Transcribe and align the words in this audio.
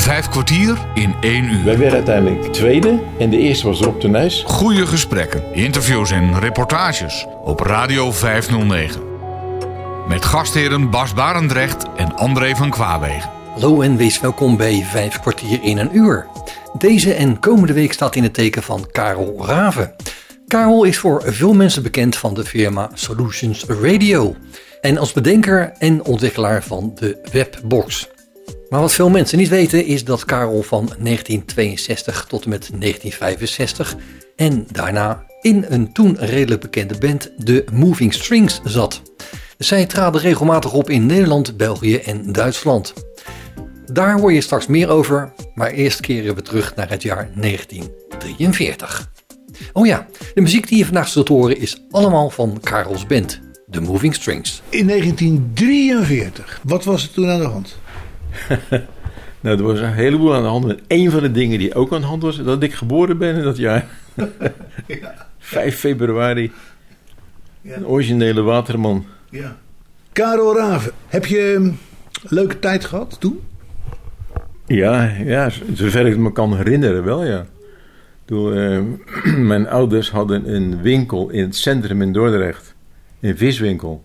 Vijf 0.00 0.28
kwartier 0.28 0.78
in 0.94 1.14
één 1.20 1.44
uur. 1.44 1.64
Wij 1.64 1.78
werden 1.78 1.94
uiteindelijk 1.94 2.52
tweede 2.52 3.02
en 3.18 3.30
de 3.30 3.38
eerste 3.38 3.66
was 3.66 3.80
Rob 3.80 4.00
de 4.00 4.08
Nijs. 4.08 4.42
Goede 4.46 4.86
gesprekken, 4.86 5.54
interviews 5.54 6.10
en 6.10 6.38
reportages 6.38 7.26
op 7.44 7.60
Radio 7.60 8.12
509. 8.12 9.00
Met 10.08 10.24
gastheren 10.24 10.90
Bas 10.90 11.14
Barendrecht 11.14 11.84
en 11.96 12.16
André 12.16 12.54
van 12.54 12.70
Kwaabegen. 12.70 13.30
Hallo 13.52 13.80
en 13.80 13.96
wees 13.96 14.20
welkom 14.20 14.56
bij 14.56 14.84
Vijf 14.90 15.20
kwartier 15.20 15.62
in 15.62 15.78
een 15.78 15.96
uur. 15.96 16.26
Deze 16.78 17.14
en 17.14 17.40
komende 17.40 17.72
week 17.72 17.92
staat 17.92 18.16
in 18.16 18.22
het 18.22 18.34
teken 18.34 18.62
van 18.62 18.86
Karel 18.92 19.46
Raven. 19.46 19.94
Karel 20.46 20.84
is 20.84 20.98
voor 20.98 21.22
veel 21.26 21.52
mensen 21.52 21.82
bekend 21.82 22.16
van 22.16 22.34
de 22.34 22.44
firma 22.44 22.90
Solutions 22.94 23.64
Radio. 23.64 24.34
En 24.80 24.98
als 24.98 25.12
bedenker 25.12 25.72
en 25.78 26.04
ontwikkelaar 26.04 26.62
van 26.62 26.92
de 26.94 27.28
Webbox. 27.32 28.08
Maar 28.70 28.80
wat 28.80 28.92
veel 28.92 29.08
mensen 29.08 29.38
niet 29.38 29.48
weten 29.48 29.84
is 29.84 30.04
dat 30.04 30.24
Karel 30.24 30.62
van 30.62 30.84
1962 30.86 32.24
tot 32.28 32.44
en 32.44 32.50
met 32.50 32.70
1965 32.78 33.96
en 34.36 34.66
daarna 34.72 35.24
in 35.40 35.64
een 35.68 35.92
toen 35.92 36.16
redelijk 36.18 36.60
bekende 36.60 36.98
band, 36.98 37.30
de 37.36 37.64
Moving 37.72 38.14
Strings, 38.14 38.60
zat. 38.64 39.02
Zij 39.58 39.86
traden 39.86 40.20
regelmatig 40.20 40.72
op 40.72 40.90
in 40.90 41.06
Nederland, 41.06 41.56
België 41.56 41.96
en 41.96 42.32
Duitsland. 42.32 42.92
Daar 43.92 44.20
hoor 44.20 44.32
je 44.32 44.40
straks 44.40 44.66
meer 44.66 44.88
over, 44.88 45.32
maar 45.54 45.70
eerst 45.70 46.00
keren 46.00 46.34
we 46.34 46.42
terug 46.42 46.76
naar 46.76 46.88
het 46.88 47.02
jaar 47.02 47.30
1943. 47.34 49.10
Oh 49.72 49.86
ja, 49.86 50.06
de 50.34 50.40
muziek 50.40 50.68
die 50.68 50.78
je 50.78 50.84
vandaag 50.84 51.08
zult 51.08 51.28
horen 51.28 51.58
is 51.58 51.82
allemaal 51.90 52.30
van 52.30 52.58
Karels 52.62 53.06
band, 53.06 53.40
The 53.70 53.80
Moving 53.80 54.14
Strings. 54.14 54.62
In 54.68 54.86
1943, 54.86 56.60
wat 56.62 56.84
was 56.84 57.02
er 57.02 57.12
toen 57.12 57.28
aan 57.28 57.38
de 57.38 57.46
hand? 57.46 57.78
nou, 59.40 59.58
er 59.58 59.62
was 59.62 59.80
een 59.80 59.92
heleboel 59.92 60.34
aan 60.34 60.42
de 60.42 60.48
hand. 60.48 60.66
En 60.66 60.78
een 60.88 61.10
van 61.10 61.20
de 61.20 61.32
dingen 61.32 61.58
die 61.58 61.74
ook 61.74 61.92
aan 61.92 62.00
de 62.00 62.06
hand 62.06 62.22
was, 62.22 62.42
dat 62.42 62.62
ik 62.62 62.74
geboren 62.74 63.18
ben 63.18 63.36
in 63.36 63.42
dat 63.42 63.56
jaar. 63.56 63.86
ja. 64.86 65.26
5 65.38 65.78
februari. 65.78 66.52
Ja. 67.60 67.76
Een 67.76 67.86
originele 67.86 68.42
waterman. 68.42 69.04
Ja. 69.30 69.56
Karel 70.12 70.56
Raven, 70.56 70.92
heb 71.06 71.26
je 71.26 71.54
een 71.54 71.78
leuke 72.22 72.58
tijd 72.58 72.84
gehad 72.84 73.16
toen? 73.20 73.40
Ja, 74.66 75.04
ja, 75.04 75.50
zover 75.74 76.06
ik 76.06 76.16
me 76.16 76.32
kan 76.32 76.56
herinneren 76.56 77.04
wel, 77.04 77.24
ja. 77.24 77.46
Toen, 78.24 78.56
uh, 78.56 79.36
mijn 79.52 79.68
ouders 79.68 80.10
hadden 80.10 80.54
een 80.54 80.82
winkel 80.82 81.30
in 81.30 81.42
het 81.42 81.56
centrum 81.56 82.02
in 82.02 82.12
Dordrecht. 82.12 82.74
Een 83.20 83.36
viswinkel. 83.36 84.04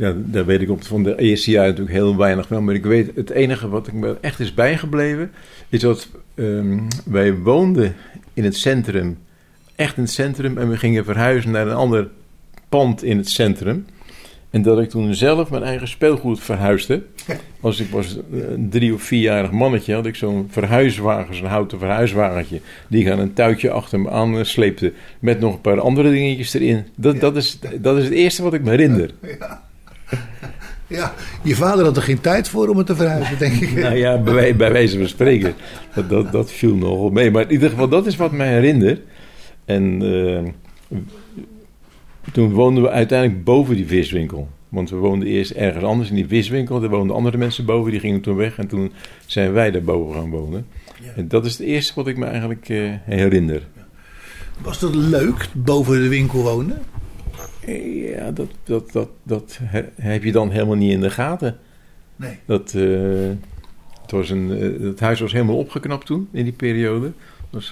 Ja, 0.00 0.14
daar 0.16 0.44
weet 0.44 0.60
ik 0.60 0.70
op 0.70 0.84
van 0.84 1.02
de 1.02 1.18
eerste 1.18 1.50
jaar 1.50 1.66
natuurlijk 1.66 1.96
heel 1.96 2.16
weinig 2.16 2.46
van. 2.46 2.64
Maar 2.64 2.74
ik 2.74 2.84
weet, 2.84 3.10
het 3.14 3.30
enige 3.30 3.68
wat 3.68 3.86
ik 3.86 3.92
me 3.92 4.16
echt 4.20 4.40
is 4.40 4.54
bijgebleven... 4.54 5.30
is 5.68 5.80
dat 5.80 6.08
um, 6.34 6.86
wij 7.04 7.34
woonden 7.34 7.94
in 8.34 8.44
het 8.44 8.56
centrum. 8.56 9.18
Echt 9.74 9.96
in 9.96 10.02
het 10.02 10.12
centrum. 10.12 10.58
En 10.58 10.68
we 10.68 10.76
gingen 10.76 11.04
verhuizen 11.04 11.50
naar 11.50 11.66
een 11.66 11.74
ander 11.74 12.08
pand 12.68 13.02
in 13.02 13.16
het 13.16 13.28
centrum... 13.28 13.86
En 14.50 14.62
dat 14.62 14.80
ik 14.80 14.88
toen 14.88 15.14
zelf 15.14 15.50
mijn 15.50 15.62
eigen 15.62 15.88
speelgoed 15.88 16.40
verhuisde. 16.40 17.02
Als 17.60 17.80
ik 17.80 17.90
was 17.90 18.18
een 18.32 18.68
drie- 18.70 18.94
of 18.94 19.02
vierjarig 19.02 19.50
mannetje, 19.50 19.94
had 19.94 20.06
ik 20.06 20.14
zo'n 20.14 20.48
verhuiswagen, 20.50 21.34
zo'n 21.34 21.46
houten 21.46 21.78
verhuiswagentje. 21.78 22.60
Die 22.88 23.04
ik 23.04 23.12
aan 23.12 23.18
een 23.18 23.32
tuitje 23.32 23.70
achter 23.70 24.00
me 24.00 24.10
aan 24.10 24.44
sleepte. 24.44 24.92
Met 25.18 25.40
nog 25.40 25.54
een 25.54 25.60
paar 25.60 25.80
andere 25.80 26.10
dingetjes 26.10 26.54
erin. 26.54 26.84
Dat, 26.94 27.20
dat, 27.20 27.36
is, 27.36 27.58
dat 27.80 27.98
is 27.98 28.04
het 28.04 28.12
eerste 28.12 28.42
wat 28.42 28.54
ik 28.54 28.62
me 28.62 28.70
herinner. 28.70 29.10
Ja. 29.38 29.68
ja. 30.86 31.14
je 31.42 31.54
vader 31.54 31.84
had 31.84 31.96
er 31.96 32.02
geen 32.02 32.20
tijd 32.20 32.48
voor 32.48 32.68
om 32.68 32.76
het 32.76 32.86
te 32.86 32.96
verhuizen, 32.96 33.38
denk 33.38 33.60
ik. 33.60 33.72
nou 33.74 33.96
ja, 33.96 34.18
bij, 34.18 34.56
bij 34.56 34.72
wijze 34.72 34.98
van 34.98 35.08
spreken. 35.08 35.54
Dat, 35.94 36.08
dat, 36.08 36.32
dat 36.32 36.52
viel 36.52 36.74
nogal 36.74 37.10
mee. 37.10 37.30
Maar 37.30 37.42
in 37.42 37.50
ieder 37.50 37.70
geval, 37.70 37.88
dat 37.88 38.06
is 38.06 38.16
wat 38.16 38.32
mij 38.32 38.48
herinner. 38.48 39.00
En. 39.64 40.02
Uh, 40.02 40.98
toen 42.32 42.52
woonden 42.52 42.82
we 42.82 42.90
uiteindelijk 42.90 43.44
boven 43.44 43.76
die 43.76 43.86
viswinkel. 43.86 44.48
Want 44.68 44.90
we 44.90 44.96
woonden 44.96 45.28
eerst 45.28 45.50
ergens 45.50 45.84
anders 45.84 46.08
in 46.08 46.14
die 46.14 46.26
viswinkel. 46.26 46.80
Daar 46.80 46.90
woonden 46.90 47.16
andere 47.16 47.36
mensen 47.36 47.64
boven, 47.64 47.90
die 47.90 48.00
gingen 48.00 48.20
toen 48.20 48.36
weg. 48.36 48.58
En 48.58 48.66
toen 48.66 48.92
zijn 49.26 49.52
wij 49.52 49.70
daar 49.70 49.82
boven 49.82 50.14
gaan 50.14 50.30
wonen. 50.30 50.66
Ja. 51.00 51.12
En 51.16 51.28
dat 51.28 51.44
is 51.44 51.52
het 51.52 51.66
eerste 51.66 51.92
wat 51.94 52.06
ik 52.06 52.16
me 52.16 52.24
eigenlijk 52.24 52.68
uh, 52.68 52.90
herinner. 53.04 53.68
Was 54.62 54.78
dat 54.78 54.94
leuk, 54.94 55.48
boven 55.54 56.02
de 56.02 56.08
winkel 56.08 56.42
wonen? 56.42 56.82
Ja, 57.66 58.30
dat, 58.30 58.48
dat, 58.64 58.92
dat, 58.92 59.08
dat 59.22 59.58
heb 59.94 60.22
je 60.22 60.32
dan 60.32 60.50
helemaal 60.50 60.76
niet 60.76 60.92
in 60.92 61.00
de 61.00 61.10
gaten. 61.10 61.58
Nee. 62.16 62.38
Dat, 62.44 62.72
uh, 62.76 63.28
het, 64.02 64.10
was 64.10 64.30
een, 64.30 64.50
uh, 64.50 64.88
het 64.88 65.00
huis 65.00 65.20
was 65.20 65.32
helemaal 65.32 65.56
opgeknapt 65.56 66.06
toen, 66.06 66.28
in 66.32 66.44
die 66.44 66.52
periode. 66.52 67.12
Was, 67.50 67.70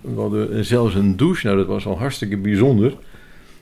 we 0.00 0.14
hadden 0.14 0.64
zelfs 0.64 0.94
een 0.94 1.16
douche, 1.16 1.46
nou 1.46 1.58
dat 1.58 1.66
was 1.66 1.86
al 1.86 1.98
hartstikke 1.98 2.36
bijzonder. 2.36 2.96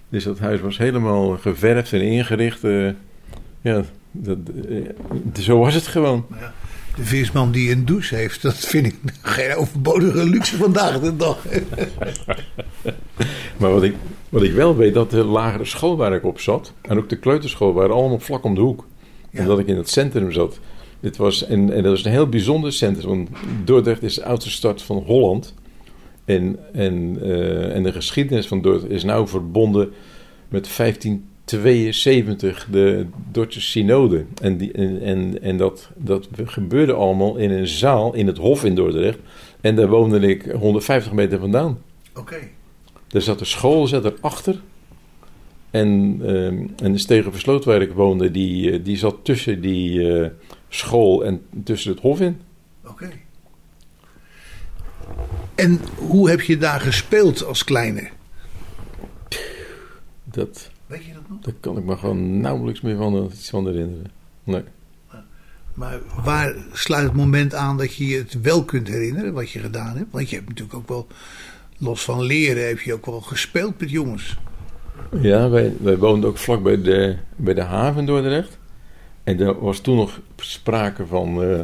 Dus 0.08 0.24
dat 0.24 0.38
huis 0.38 0.60
was 0.60 0.78
helemaal 0.78 1.36
geverfd 1.36 1.92
en 1.92 2.02
ingericht. 2.02 2.64
Uh, 2.64 2.90
ja, 3.60 3.82
dat, 4.10 4.38
zo 5.40 5.58
was 5.58 5.74
het 5.74 5.86
gewoon. 5.86 6.26
Ja, 6.30 6.52
de 6.96 7.04
visman 7.04 7.52
die 7.52 7.70
een 7.70 7.84
douche 7.84 8.14
heeft, 8.14 8.42
dat 8.42 8.56
vind 8.56 8.86
ik 8.86 8.96
geen 9.22 9.54
overbodige 9.54 10.24
luxe 10.24 10.56
vandaag 10.56 11.00
de 11.00 11.16
dag. 11.16 11.44
maar 13.58 13.72
wat 13.72 13.82
ik, 13.82 13.94
wat 14.28 14.42
ik 14.42 14.52
wel 14.52 14.76
weet, 14.76 14.94
dat 14.94 15.10
de 15.10 15.24
lagere 15.24 15.64
school 15.64 15.96
waar 15.96 16.14
ik 16.14 16.24
op 16.24 16.40
zat, 16.40 16.72
en 16.82 16.98
ook 16.98 17.08
de 17.08 17.18
kleuterschool, 17.18 17.72
waren 17.72 17.94
allemaal 17.94 18.18
vlak 18.18 18.44
om 18.44 18.54
de 18.54 18.60
hoek. 18.60 18.86
Ja. 19.30 19.40
Omdat 19.40 19.58
ik 19.58 19.66
in 19.66 19.76
het 19.76 19.88
centrum 19.88 20.32
zat. 20.32 20.58
Dit 21.00 21.16
was, 21.16 21.46
en, 21.46 21.72
en 21.72 21.82
dat 21.82 21.92
was 21.92 22.04
een 22.04 22.10
heel 22.10 22.28
bijzonder 22.28 22.72
centrum, 22.72 23.08
want 23.08 23.28
Dordrecht 23.64 24.02
is 24.02 24.14
de 24.14 24.24
oudste 24.24 24.50
stad 24.50 24.82
van 24.82 24.96
Holland. 24.96 25.54
En, 26.24 26.58
en, 26.72 27.18
uh, 27.22 27.74
en 27.74 27.82
de 27.82 27.92
geschiedenis 27.92 28.46
van 28.46 28.62
Dordrecht 28.62 28.92
is 28.92 29.04
nou 29.04 29.28
verbonden 29.28 29.92
met 30.48 30.68
1572, 31.50 32.66
de 32.70 33.06
Dordtse 33.30 33.60
synode. 33.60 34.24
En, 34.42 34.56
die, 34.56 34.72
en, 34.72 35.02
en, 35.02 35.42
en 35.42 35.56
dat, 35.56 35.90
dat 35.96 36.28
gebeurde 36.44 36.92
allemaal 36.92 37.36
in 37.36 37.50
een 37.50 37.66
zaal 37.66 38.14
in 38.14 38.26
het 38.26 38.38
Hof 38.38 38.64
in 38.64 38.74
Dordrecht. 38.74 39.18
En 39.60 39.76
daar 39.76 39.88
woonde 39.88 40.20
ik 40.20 40.52
150 40.52 41.12
meter 41.12 41.38
vandaan. 41.38 41.78
Oké. 42.10 42.20
Okay. 42.20 42.50
Er 43.10 43.22
zat 43.22 43.40
een 43.40 43.46
school 43.46 43.86
zat 43.86 44.04
erachter. 44.04 44.60
En, 45.70 46.18
uh, 46.22 46.46
en 46.82 46.92
de 46.92 46.98
Stegen 46.98 47.32
Versloot 47.32 47.64
waar 47.64 47.82
ik 47.82 47.92
woonde, 47.92 48.30
die, 48.30 48.82
die 48.82 48.96
zat 48.96 49.16
tussen 49.22 49.60
die 49.60 49.92
uh, 49.92 50.28
school 50.68 51.24
en 51.24 51.42
tussen 51.64 51.90
het 51.90 52.00
Hof 52.00 52.20
in. 52.20 52.40
Oké. 52.84 52.92
Okay. 52.92 53.22
En 55.54 55.80
hoe 55.96 56.30
heb 56.30 56.40
je 56.40 56.56
daar 56.56 56.80
gespeeld 56.80 57.44
als 57.44 57.64
kleine? 57.64 58.08
Dat, 60.24 60.70
Weet 60.86 61.04
je 61.04 61.12
dat 61.12 61.22
nog? 61.25 61.25
Daar 61.40 61.54
kan 61.60 61.78
ik 61.78 61.84
me 61.84 61.96
gewoon 61.96 62.40
nauwelijks 62.40 62.80
meer 62.80 62.96
van, 62.96 63.24
iets 63.24 63.50
van 63.50 63.66
herinneren. 63.66 64.10
Nee. 64.44 64.62
Maar 65.74 66.00
waar 66.24 66.54
sluit 66.72 67.04
het 67.04 67.16
moment 67.16 67.54
aan 67.54 67.76
dat 67.76 67.94
je 67.94 68.06
je 68.06 68.16
het 68.16 68.40
wel 68.40 68.64
kunt 68.64 68.88
herinneren 68.88 69.32
wat 69.32 69.50
je 69.50 69.58
gedaan 69.58 69.96
hebt? 69.96 70.12
Want 70.12 70.30
je 70.30 70.36
hebt 70.36 70.48
natuurlijk 70.48 70.76
ook 70.76 70.88
wel, 70.88 71.06
los 71.78 72.04
van 72.04 72.22
leren, 72.22 72.66
heb 72.66 72.80
je 72.80 72.92
ook 72.92 73.06
wel 73.06 73.20
gespeeld 73.20 73.80
met 73.80 73.90
jongens. 73.90 74.36
Ja, 75.20 75.48
wij, 75.48 75.72
wij 75.80 75.98
woonden 75.98 76.30
ook 76.30 76.38
vlak 76.38 76.62
bij 76.62 76.82
de, 76.82 77.16
bij 77.36 77.54
de 77.54 77.62
haven 77.62 78.06
Dordrecht. 78.06 78.58
En 79.24 79.40
er 79.40 79.60
was 79.60 79.80
toen 79.80 79.96
nog 79.96 80.20
sprake 80.36 81.06
van 81.06 81.42
uh, 81.42 81.58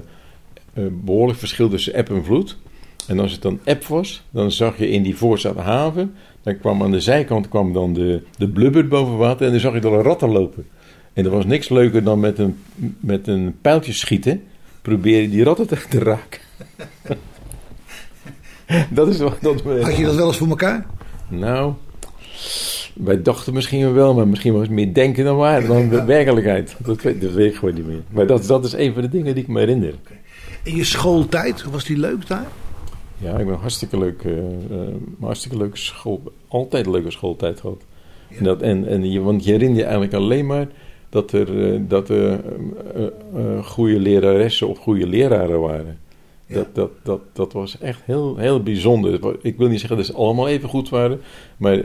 uh, 0.75 0.87
behoorlijk 0.91 1.39
verschil 1.39 1.69
tussen 1.69 1.95
eb 1.95 2.11
en 2.11 2.25
vloed. 2.25 2.59
En 3.07 3.19
als 3.21 3.33
het 3.33 3.43
dan 3.43 3.61
eb 3.65 3.85
was, 3.85 4.23
dan 4.31 4.51
zag 4.51 4.79
je 4.79 4.89
in 4.89 5.03
die 5.03 5.17
voorstad 5.17 5.57
haven, 5.57 6.15
dan 6.43 6.59
kwam 6.59 6.83
aan 6.83 6.91
de 6.91 7.01
zijkant 7.01 7.49
kwam 7.49 7.73
dan 7.73 7.93
de, 7.93 8.23
de 8.37 8.49
blubber 8.49 8.89
boven 8.89 9.17
water 9.17 9.47
en 9.47 9.53
dan 9.53 9.61
zag 9.61 9.73
je 9.73 9.81
er 9.81 10.03
ratten 10.03 10.29
lopen. 10.29 10.67
En 11.13 11.25
er 11.25 11.31
was 11.31 11.45
niks 11.45 11.69
leuker 11.69 12.05
dan 12.05 12.21
met 12.21 12.39
een, 12.39 12.59
met 13.01 13.27
een 13.27 13.55
pijltje 13.61 13.93
schieten, 13.93 14.43
proberen 14.83 15.31
die 15.31 15.45
ratten 15.45 15.67
te, 15.67 15.77
te 15.89 15.99
raken. 15.99 16.41
dat 18.91 19.09
is 19.09 19.19
wat 19.19 19.37
dat. 19.41 19.63
Had 19.63 19.97
je 19.97 20.05
dat 20.05 20.15
wel 20.15 20.27
eens 20.27 20.37
voor 20.37 20.49
elkaar? 20.49 20.87
Nou, 21.29 21.73
wij 22.95 23.23
dachten 23.23 23.55
misschien 23.55 23.93
wel, 23.93 24.15
maar 24.15 24.29
misschien 24.29 24.53
was 24.53 24.63
het 24.63 24.71
meer 24.71 24.95
denken 24.95 25.25
dan 25.25 25.37
waar, 25.37 25.67
dan 25.67 25.89
de 25.89 26.05
werkelijkheid. 26.05 26.77
Dat 26.79 27.03
weet, 27.03 27.21
dat 27.21 27.33
weet 27.33 27.51
ik 27.51 27.59
gewoon 27.59 27.75
niet 27.75 27.87
meer. 27.87 28.03
Maar 28.11 28.27
dat, 28.27 28.47
dat 28.47 28.65
is 28.65 28.73
een 28.73 28.93
van 28.93 29.03
de 29.03 29.09
dingen 29.09 29.35
die 29.35 29.43
ik 29.43 29.49
me 29.49 29.59
herinner. 29.59 29.95
In 30.63 30.77
je 30.77 30.85
schooltijd, 30.85 31.65
was 31.65 31.85
die 31.85 31.99
leuk 31.99 32.27
daar? 32.27 32.47
Ja, 33.23 33.39
ik 33.39 33.47
ben 33.47 33.55
hartstikke 33.55 33.99
leuk, 33.99 34.25
uh, 34.25 34.39
hartstikke 35.21 35.57
leuke 35.57 35.77
school, 35.77 36.23
altijd 36.49 36.87
een 36.87 36.93
leuke 36.93 37.11
schooltijd 37.11 37.61
gehad. 37.61 37.85
Ja. 38.29 38.37
En 38.37 38.45
dat, 38.45 38.63
en, 38.63 38.87
en 38.87 39.11
je, 39.11 39.21
want 39.21 39.45
je 39.45 39.51
herinnert 39.51 39.79
je 39.79 39.85
eigenlijk 39.85 40.15
alleen 40.15 40.47
maar 40.47 40.67
dat 41.09 41.33
er, 41.33 41.51
uh, 41.51 41.81
dat 41.89 42.09
er 42.09 42.41
goede 43.63 44.01
leraressen 44.01 44.69
of 44.69 44.79
goede 44.79 45.07
leraren 45.07 45.61
waren. 45.61 45.99
Ja. 46.47 46.55
Dat, 46.55 46.75
dat, 46.75 46.91
dat, 47.03 47.21
dat 47.33 47.53
was 47.53 47.79
echt 47.79 48.01
heel, 48.05 48.37
heel 48.37 48.63
bijzonder. 48.63 49.37
Ik 49.43 49.57
wil 49.57 49.69
niet 49.69 49.81
zeggen 49.81 49.97
dat 49.99 50.07
ze 50.07 50.15
allemaal 50.15 50.49
even 50.49 50.69
goed 50.69 50.89
waren, 50.89 51.21
maar 51.57 51.83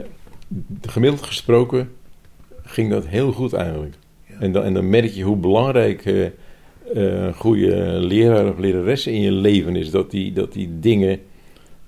gemiddeld 0.81 1.24
gesproken 1.24 1.90
ging 2.63 2.90
dat 2.92 3.07
heel 3.07 3.31
goed 3.31 3.54
eigenlijk. 3.54 3.95
Ja. 4.25 4.36
En, 4.40 4.51
dan, 4.51 4.63
en 4.63 4.74
dan 4.74 4.90
merk 4.90 5.12
je 5.12 5.24
hoe 5.24 5.38
belangrijk 5.38 6.31
een 6.94 7.34
goede 7.34 7.75
leraar 8.00 8.50
of 8.50 8.57
lerares 8.57 9.07
in 9.07 9.22
je 9.22 9.31
leven 9.31 9.75
is. 9.75 9.92
Dat 9.92 10.12
die, 10.12 10.34
dat 10.34 10.54
die 10.54 10.80
dingen 10.80 11.19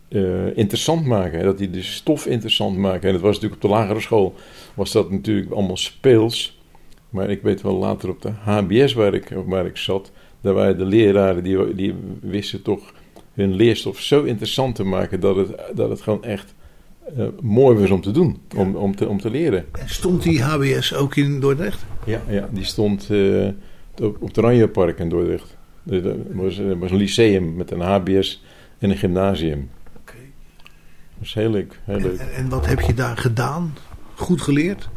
eh, 0.07 0.57
interessant 0.57 1.05
maken. 1.05 1.43
Dat 1.43 1.57
die 1.57 1.69
de 1.69 1.83
stof 1.83 2.25
interessant 2.25 2.77
maken. 2.77 3.07
En 3.07 3.13
het 3.13 3.23
was 3.23 3.35
natuurlijk 3.35 3.63
op 3.63 3.69
de 3.69 3.75
lagere 3.75 3.99
school 3.99 4.35
was 4.73 4.91
dat 4.91 5.11
natuurlijk 5.11 5.51
allemaal 5.51 5.77
speels. 5.77 6.59
Maar 7.09 7.29
ik 7.29 7.41
weet 7.41 7.61
wel 7.61 7.75
later 7.75 8.09
op 8.09 8.21
de 8.21 8.31
HBS 8.31 8.93
waar 8.93 9.13
ik, 9.13 9.33
waar 9.45 9.65
ik 9.65 9.77
zat, 9.77 10.11
daar 10.41 10.53
waren 10.53 10.77
de 10.77 10.85
leraren 10.85 11.43
die, 11.43 11.75
die 11.75 11.95
wisten 12.21 12.61
toch 12.61 12.93
hun 13.33 13.55
leerstof 13.55 13.99
zo 13.99 14.23
interessant 14.23 14.75
te 14.75 14.83
maken 14.83 15.19
dat 15.19 15.35
het, 15.35 15.55
dat 15.75 15.89
het 15.89 16.01
gewoon 16.01 16.23
echt 16.23 16.53
uh, 17.17 17.27
mooi 17.41 17.77
was 17.77 17.89
om 17.89 18.01
te 18.01 18.11
doen, 18.11 18.37
om, 18.55 18.75
om, 18.75 18.95
te, 18.95 19.07
om 19.07 19.19
te 19.19 19.29
leren. 19.29 19.65
En 19.71 19.89
stond 19.89 20.23
die 20.23 20.41
HBS 20.41 20.93
ook 20.93 21.15
in 21.15 21.39
Dordrecht? 21.39 21.85
Ja, 22.05 22.21
ja 22.29 22.49
die 22.51 22.63
stond 22.63 23.07
uh, 23.11 23.47
op, 24.01 24.21
het 24.21 24.37
Oranjepark 24.37 24.99
in 24.99 25.09
Dordrecht. 25.09 25.57
Er 25.89 26.35
was, 26.35 26.61
was 26.79 26.91
een 26.91 26.97
lyceum 26.97 27.55
met 27.55 27.71
een 27.71 27.81
HBS 27.81 28.43
en 28.77 28.89
een 28.89 28.97
gymnasium. 28.97 29.69
Oké. 29.87 29.99
Okay. 29.99 30.31
Dat 31.09 31.19
was 31.19 31.33
heel 31.33 31.49
leuk. 31.49 31.79
Heel 31.83 31.99
leuk. 31.99 32.19
En, 32.19 32.33
en, 32.33 32.49
wat 32.49 32.65
heb 32.65 32.79
je 32.79 32.93
daar 32.93 33.17
gedaan? 33.17 33.75
Goed 34.15 34.41
geleerd? 34.41 34.89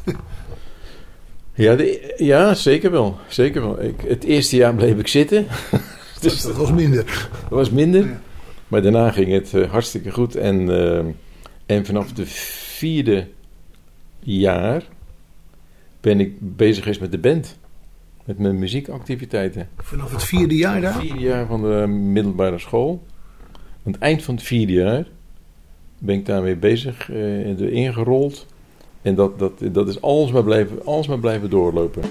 ja, 1.55 1.75
de, 1.75 2.15
ja, 2.17 2.55
zeker 2.55 2.91
wel. 2.91 3.19
Zeker 3.29 3.61
wel. 3.61 3.83
Ik, 3.83 4.01
het 4.01 4.25
eerste 4.25 4.57
jaar 4.57 4.75
bleef 4.75 4.99
ik 4.99 5.09
zitten. 5.09 5.47
dus 6.21 6.43
dat 6.43 6.57
was 6.57 6.73
minder. 6.73 7.29
Dat 7.41 7.59
was 7.59 7.71
minder. 7.71 8.05
Ja. 8.05 8.21
Maar 8.69 8.83
daarna 8.83 9.11
ging 9.11 9.33
het 9.33 9.53
uh, 9.53 9.71
hartstikke 9.71 10.11
goed. 10.11 10.37
En, 10.37 10.61
uh, 10.61 10.99
en 11.67 11.87
vanaf 11.87 12.13
de 12.13 12.27
vierde 12.27 13.29
jaar 14.21 14.83
ben 16.01 16.21
ik 16.21 16.33
bezig 16.39 16.83
geweest 16.83 17.01
met 17.01 17.11
de 17.11 17.19
band. 17.19 17.59
Met 18.25 18.39
mijn 18.39 18.59
muziekactiviteiten. 18.59 19.69
Vanaf 19.77 20.13
het 20.13 20.25
vierde 20.25 20.57
jaar 20.57 20.81
daar? 20.81 20.93
Het 20.93 21.03
vierde 21.03 21.21
jaar 21.21 21.47
van 21.47 21.63
de 21.63 21.87
middelbare 21.87 22.59
school. 22.59 23.03
Aan 23.87 23.93
het 23.93 23.99
eind 23.99 24.23
van 24.23 24.35
het 24.35 24.45
vierde 24.45 24.73
jaar 24.73 25.07
ben 25.99 26.15
ik 26.15 26.27
daarmee 26.27 26.57
bezig, 26.57 27.11
uh, 27.11 27.61
erin 27.61 27.93
gerold. 27.93 28.47
En 29.03 29.15
dat, 29.15 29.39
dat, 29.39 29.53
dat 29.73 29.89
is 29.89 30.01
alles 30.01 30.33
maar 30.33 30.45
blijven, 30.45 30.85
alles 30.85 31.07
maar 31.07 31.19
blijven 31.19 31.51
doorlopen. 31.51 32.03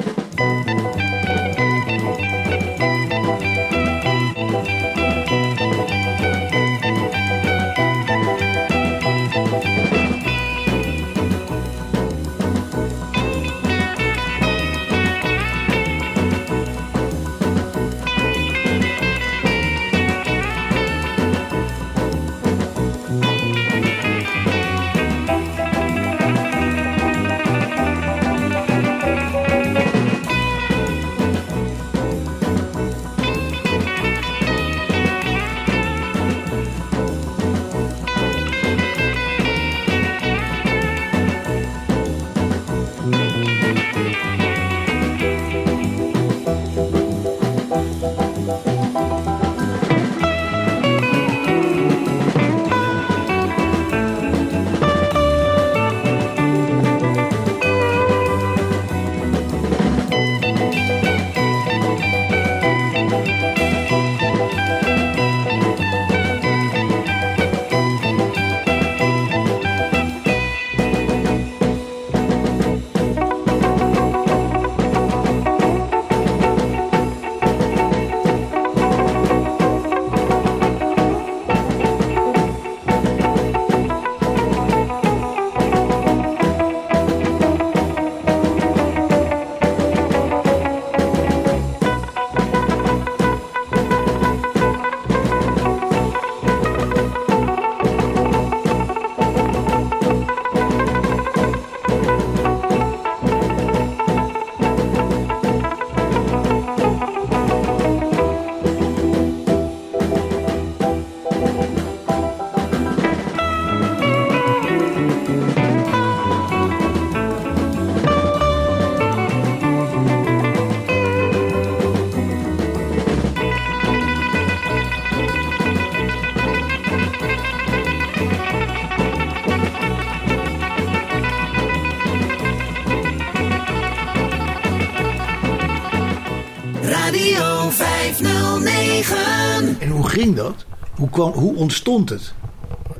Dat? 140.36 140.66
Hoe, 140.96 141.10
kwam, 141.10 141.32
hoe 141.32 141.56
ontstond 141.56 142.10
het? 142.10 142.34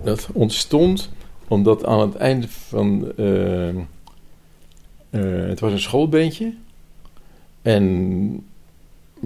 Dat 0.04 0.30
ontstond 0.34 1.10
omdat 1.48 1.86
aan 1.86 2.00
het 2.00 2.16
einde 2.16 2.48
van. 2.50 3.12
Uh, 3.18 3.68
uh, 3.68 5.48
het 5.48 5.60
was 5.60 5.72
een 5.72 5.80
schoolbeentje. 5.80 6.54
En, 7.62 8.46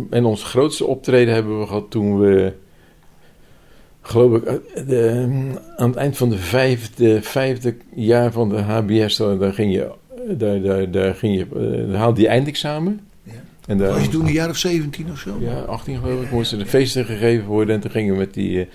en 0.10 0.25
ons 0.25 0.44
grootste 0.44 0.86
optreden 0.86 1.34
hebben 1.34 1.60
we 1.60 1.68
gehad 1.68 1.91
toen 1.91 2.20
we. 2.20 2.53
Geloof 4.01 4.36
ik, 4.36 4.44
eh, 4.44 5.24
aan 5.75 5.89
het 5.89 5.96
eind 5.96 6.18
van 6.18 6.30
de 6.30 6.38
vijfde, 6.38 7.22
vijfde 7.22 7.75
jaar 7.96 8.32
van 8.32 8.50
de 8.50 8.62
HBS, 8.62 9.18
daar 9.18 9.53
ging 9.53 9.74
je, 9.74 9.91
daar, 10.38 10.62
daar, 10.62 10.91
daar 10.91 11.15
ging 11.15 11.36
je, 11.38 11.48
daar 11.88 12.00
haalde 12.00 12.22
je 12.22 12.27
eindexamen. 12.27 13.00
En 13.67 13.77
daar, 13.77 13.93
was 13.93 14.03
je 14.03 14.10
toen 14.10 14.25
een 14.25 14.34
jaar 14.34 14.50
of 14.50 14.57
17 14.57 15.12
of 15.12 15.19
zo? 15.19 15.38
Ja, 15.39 15.60
18 15.60 16.00
geloof 16.00 16.24
ik. 16.24 16.31
Moesten 16.31 16.57
de 16.57 16.65
feesten 16.65 17.05
gegeven 17.05 17.45
worden. 17.45 17.75
En 17.75 17.81
toen 17.81 17.91
gingen 17.91 18.13
we 18.13 18.19
met 18.19 18.34
die, 18.34 18.51
uh, 18.51 18.65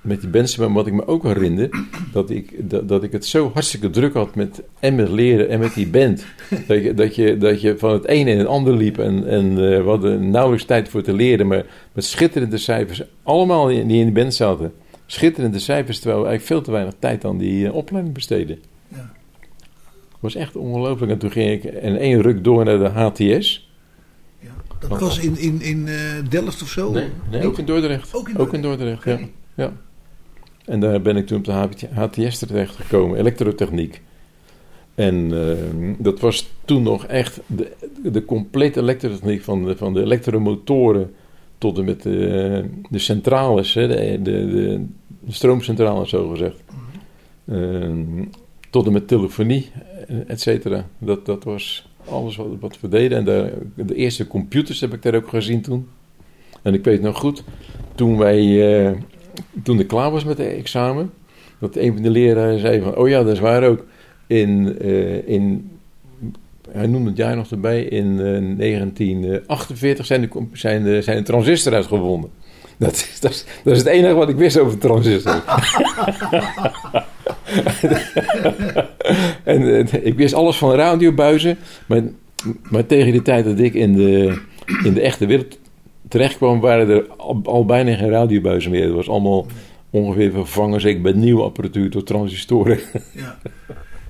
met 0.00 0.20
die 0.20 0.30
bands. 0.30 0.56
Maar 0.56 0.72
wat 0.72 0.86
ik 0.86 0.92
me 0.92 1.06
ook 1.06 1.22
herinner, 1.22 1.68
dat 2.12 2.30
ik, 2.30 2.70
dat, 2.70 2.88
dat 2.88 3.02
ik 3.02 3.12
het 3.12 3.26
zo 3.26 3.50
hartstikke 3.52 3.90
druk 3.90 4.14
had 4.14 4.34
met, 4.34 4.62
en 4.78 4.94
met 4.94 5.08
leren 5.08 5.48
en 5.48 5.58
met 5.58 5.74
die 5.74 5.88
band. 5.88 6.24
dat, 6.68 6.82
je, 6.82 6.94
dat, 6.94 7.14
je, 7.14 7.36
dat 7.36 7.60
je 7.60 7.78
van 7.78 7.92
het 7.92 8.06
ene 8.06 8.30
in 8.30 8.38
het 8.38 8.46
ander 8.46 8.76
liep. 8.76 8.98
En, 8.98 9.28
en 9.28 9.50
uh, 9.50 9.56
we 9.56 9.88
hadden 9.88 10.30
nauwelijks 10.30 10.64
tijd 10.64 10.88
voor 10.88 11.02
te 11.02 11.12
leren. 11.12 11.46
Maar 11.46 11.64
met 11.92 12.04
schitterende 12.04 12.58
cijfers. 12.58 13.02
Allemaal 13.22 13.66
die, 13.66 13.86
die 13.86 14.00
in 14.00 14.06
de 14.06 14.12
band 14.12 14.34
zaten. 14.34 14.72
Schitterende 15.06 15.58
cijfers, 15.58 15.98
terwijl 15.98 16.22
we 16.22 16.28
eigenlijk 16.28 16.60
veel 16.60 16.72
te 16.72 16.78
weinig 16.78 16.94
tijd 16.98 17.24
aan 17.24 17.38
die 17.38 17.72
opleiding 17.72 18.14
besteden. 18.14 18.58
Ja. 18.88 19.12
was 20.20 20.34
echt 20.34 20.56
ongelooflijk. 20.56 21.12
En 21.12 21.18
toen 21.18 21.30
ging 21.30 21.50
ik 21.50 21.64
in 21.64 21.96
één 21.96 22.22
ruk 22.22 22.44
door 22.44 22.64
naar 22.64 22.78
de 22.78 22.88
HTS. 22.88 23.69
Dat 24.88 25.00
was 25.00 25.18
in, 25.18 25.38
in, 25.38 25.60
in 25.60 25.86
uh, 25.86 25.96
Delft 26.28 26.62
of 26.62 26.68
zo? 26.68 26.90
Nee, 26.90 27.08
nee 27.30 27.46
ook 27.46 27.58
in 27.58 27.64
Dordrecht. 27.64 28.14
Ook 28.14 28.28
in 28.28 28.34
Dordrecht, 28.34 28.48
ook 28.48 28.54
in 28.54 28.62
Dordrecht 28.62 29.04
ja. 29.04 29.18
ja. 29.54 29.72
En 30.64 30.80
daar 30.80 31.02
ben 31.02 31.16
ik 31.16 31.26
toen 31.26 31.38
op 31.38 31.44
de 31.44 31.86
HTS 31.92 32.38
terecht 32.38 32.76
gekomen, 32.76 33.18
elektrotechniek. 33.18 34.02
En 34.94 35.14
uh, 35.14 35.94
dat 35.98 36.20
was 36.20 36.50
toen 36.64 36.82
nog 36.82 37.06
echt 37.06 37.40
de, 37.46 37.72
de 38.02 38.24
complete 38.24 38.80
elektrotechniek 38.80 39.42
van 39.42 39.64
de, 39.64 39.76
van 39.76 39.94
de 39.94 40.02
elektromotoren 40.02 41.14
tot 41.58 41.78
en 41.78 41.84
met 41.84 42.02
de, 42.02 42.64
de 42.90 42.98
centrales, 42.98 43.74
hè, 43.74 43.88
de, 43.88 44.22
de, 44.22 44.50
de, 44.50 44.84
stroomcentrales 45.28 46.08
zo 46.08 46.28
gezegd. 46.28 46.62
Uh, 47.44 48.24
tot 48.70 48.86
en 48.86 48.92
met 48.92 49.08
telefonie, 49.08 49.70
et 50.26 50.40
cetera. 50.40 50.86
Dat, 50.98 51.26
dat 51.26 51.44
was 51.44 51.89
alles 52.10 52.36
wat, 52.60 52.80
we 52.80 52.88
deden. 52.88 53.18
En 53.18 53.24
de, 53.24 53.52
de 53.74 53.94
eerste 53.94 54.26
computers 54.26 54.80
heb 54.80 54.92
ik 54.92 55.02
daar 55.02 55.14
ook 55.14 55.28
gezien 55.28 55.60
toen. 55.60 55.88
En 56.62 56.74
ik 56.74 56.84
weet 56.84 57.02
nog 57.02 57.18
goed, 57.18 57.44
toen 57.94 58.18
wij, 58.18 58.76
eh, 58.86 58.92
toen 59.62 59.80
ik 59.80 59.88
klaar 59.88 60.10
was 60.10 60.24
met 60.24 60.38
het 60.38 60.46
examen, 60.46 61.10
dat 61.58 61.76
een 61.76 61.92
van 61.92 62.02
de 62.02 62.10
leraren 62.10 62.58
zei 62.58 62.80
van, 62.80 62.96
oh 62.96 63.08
ja, 63.08 63.22
dat 63.22 63.32
is 63.32 63.40
waar 63.40 63.62
ook. 63.62 63.84
In, 64.26 64.78
eh, 64.80 65.28
in 65.28 65.70
hij 66.70 66.86
noemde 66.86 67.08
het 67.08 67.18
jaar 67.18 67.36
nog 67.36 67.50
erbij, 67.50 67.82
in 67.82 68.20
eh, 68.20 68.56
1948 68.56 70.06
zijn 70.06 70.20
de, 70.20 70.28
zijn, 70.52 70.84
de, 70.84 71.02
zijn 71.02 71.16
de 71.16 71.22
transistor 71.22 71.74
uitgevonden. 71.74 72.30
Dat 72.76 72.92
is, 72.92 73.20
dat, 73.20 73.30
is, 73.30 73.44
dat 73.64 73.72
is 73.72 73.78
het 73.78 73.88
enige 73.88 74.14
wat 74.14 74.28
ik 74.28 74.36
wist 74.36 74.58
over 74.58 74.78
transistor. 74.78 75.42
en 79.44 79.88
eh, 79.88 80.06
ik 80.06 80.14
wist 80.16 80.34
alles 80.34 80.56
van 80.56 80.74
radiobuizen, 80.74 81.58
maar, 81.86 82.02
maar 82.70 82.86
tegen 82.86 83.12
die 83.12 83.22
tijd 83.22 83.44
dat 83.44 83.58
ik 83.58 83.74
in 83.74 83.94
de, 83.96 84.40
in 84.84 84.94
de 84.94 85.00
echte 85.00 85.26
wereld 85.26 85.58
terecht 86.08 86.36
kwam, 86.36 86.60
waren 86.60 86.88
er 86.88 87.06
al, 87.16 87.40
al 87.44 87.64
bijna 87.64 87.96
geen 87.96 88.10
radiobuizen 88.10 88.70
meer. 88.70 88.84
Het 88.84 88.94
was 88.94 89.08
allemaal 89.08 89.46
ongeveer 89.90 90.30
vervangen, 90.32 90.80
zeker 90.80 91.00
bij 91.00 91.12
nieuwe 91.12 91.42
apparatuur 91.42 91.90
door 91.90 92.02
transistoren. 92.02 92.78
Ja. 93.14 93.38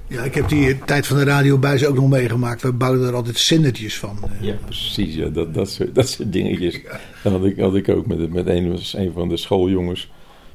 ja, 0.08 0.22
ik 0.22 0.34
heb 0.34 0.48
die 0.48 0.78
tijd 0.78 1.06
van 1.06 1.16
de 1.16 1.24
radiobuis 1.24 1.86
ook 1.86 1.94
nog 1.94 2.08
meegemaakt. 2.08 2.62
We 2.62 2.72
bouwden 2.72 3.08
er 3.08 3.14
altijd 3.14 3.38
zendertjes 3.38 3.98
van. 3.98 4.18
Ja, 4.40 4.54
precies. 4.64 5.14
Ja, 5.14 5.28
dat, 5.28 5.54
dat, 5.54 5.70
soort, 5.70 5.94
dat 5.94 6.08
soort 6.08 6.32
dingetjes. 6.32 6.80
Dat 7.22 7.32
had 7.32 7.44
ik, 7.44 7.58
had 7.58 7.74
ik 7.74 7.88
ook 7.88 8.06
met, 8.06 8.32
met 8.32 8.46
een, 8.46 8.78
een 8.92 9.12
van 9.12 9.28
de 9.28 9.36
schooljongens. 9.36 10.10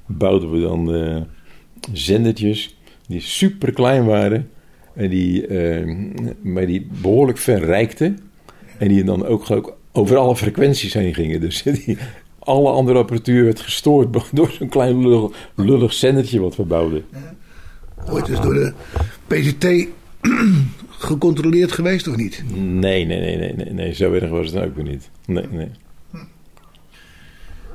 Bouwden 0.05 0.51
we 0.51 0.61
dan 0.61 0.93
eh, 0.93 1.21
zendertjes 1.91 2.74
die 3.07 3.21
super 3.21 3.73
klein 3.73 4.05
waren. 4.05 4.49
En 4.93 5.09
die, 5.09 5.47
eh, 5.47 5.95
maar 6.41 6.65
die 6.65 6.87
behoorlijk 7.01 7.37
verrijkten. 7.37 8.19
En 8.77 8.87
die 8.87 9.03
dan 9.03 9.25
ook, 9.25 9.51
ook 9.51 9.77
over 9.91 10.17
alle 10.17 10.35
frequenties 10.35 10.93
heen 10.93 11.13
gingen. 11.13 11.41
Dus 11.41 11.63
die, 11.85 11.97
alle 12.39 12.69
andere 12.69 12.97
apparatuur 12.97 13.43
werd 13.43 13.59
gestoord 13.59 14.19
door 14.33 14.51
zo'n 14.51 14.69
klein 14.69 15.07
lullig, 15.07 15.31
lullig 15.55 15.93
zendertje 15.93 16.39
wat 16.39 16.55
we 16.55 16.63
bouwden. 16.63 17.05
Ooit 18.09 18.27
is 18.27 18.39
door 18.39 18.53
de 18.53 18.73
PCT 19.27 19.87
gecontroleerd 20.89 21.71
geweest 21.71 22.07
of 22.07 22.15
niet? 22.15 22.43
Nee, 22.53 23.05
nee, 23.05 23.19
nee, 23.19 23.37
nee, 23.37 23.53
nee, 23.53 23.73
nee. 23.73 23.93
Zo 23.93 24.13
erg 24.13 24.29
was 24.29 24.51
het 24.51 24.63
ook 24.63 24.75
weer 24.75 24.83
niet. 24.83 25.09
Nee, 25.25 25.45
nee. 25.51 25.69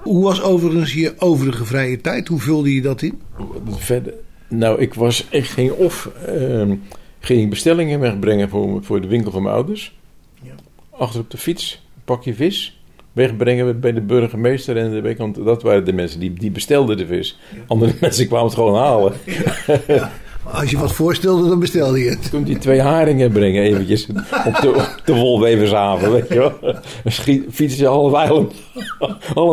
Hoe 0.01 0.23
was 0.23 0.43
overigens 0.43 0.93
je 0.93 1.15
overige 1.19 1.65
vrije 1.65 2.01
tijd? 2.01 2.29
Hoe 2.29 2.41
vulde 2.41 2.75
je 2.75 2.83
dat 2.83 3.03
in? 3.03 3.21
Verder, 3.69 4.15
nou, 4.51 4.81
ik 4.81 4.95
was, 4.95 5.27
ik 5.31 5.45
ging 5.45 5.71
of 5.71 6.11
ehm, 6.27 6.77
ging 7.21 7.51
bestellingen 7.51 8.01
wegbrengen 8.01 8.49
voor, 8.49 8.85
voor 8.85 9.01
de 9.01 9.07
winkel 9.07 9.31
van 9.31 9.43
mijn 9.43 9.55
ouders. 9.55 9.99
Ja. 10.43 10.53
Achter 10.91 11.21
op 11.21 11.31
de 11.31 11.39
fiets, 11.39 11.83
een 11.97 12.03
pakje 12.05 12.35
vis. 12.35 12.81
Wegbrengen 13.13 13.81
bij 13.81 13.93
de 13.93 14.01
burgemeester 14.01 14.77
en 14.77 14.91
de 14.91 15.01
weekend. 15.01 15.45
Dat 15.45 15.63
waren 15.63 15.85
de 15.85 15.93
mensen 15.93 16.21
die, 16.21 16.33
die 16.33 16.51
bestelden 16.51 16.97
de 16.97 17.07
vis. 17.07 17.39
Andere 17.67 17.95
mensen 18.01 18.27
kwamen 18.27 18.47
het 18.47 18.55
gewoon 18.55 18.75
halen. 18.75 19.13
Als 20.43 20.71
je 20.71 20.79
wat 20.79 20.93
voorstelde, 20.93 21.49
dan 21.49 21.59
bestelde 21.61 21.99
je 21.99 22.11
het. 22.11 22.31
Toen 22.31 22.43
die 22.43 22.59
twee 22.59 22.81
haringen 22.81 23.33
brengen 23.33 23.63
eventjes 23.63 24.07
op 24.47 24.59
de, 24.61 24.69
op 24.75 25.01
de 25.05 25.15
Wolwevershaven, 25.15 26.13
weet 26.13 26.29
je 26.29 26.35
wel. 26.39 26.59
Dan 27.03 27.13
schiet- 27.13 27.45
fietsen 27.51 27.79
ze 27.79 27.87
al 27.87 28.07
het 28.07 28.15
eiland, 28.17 28.53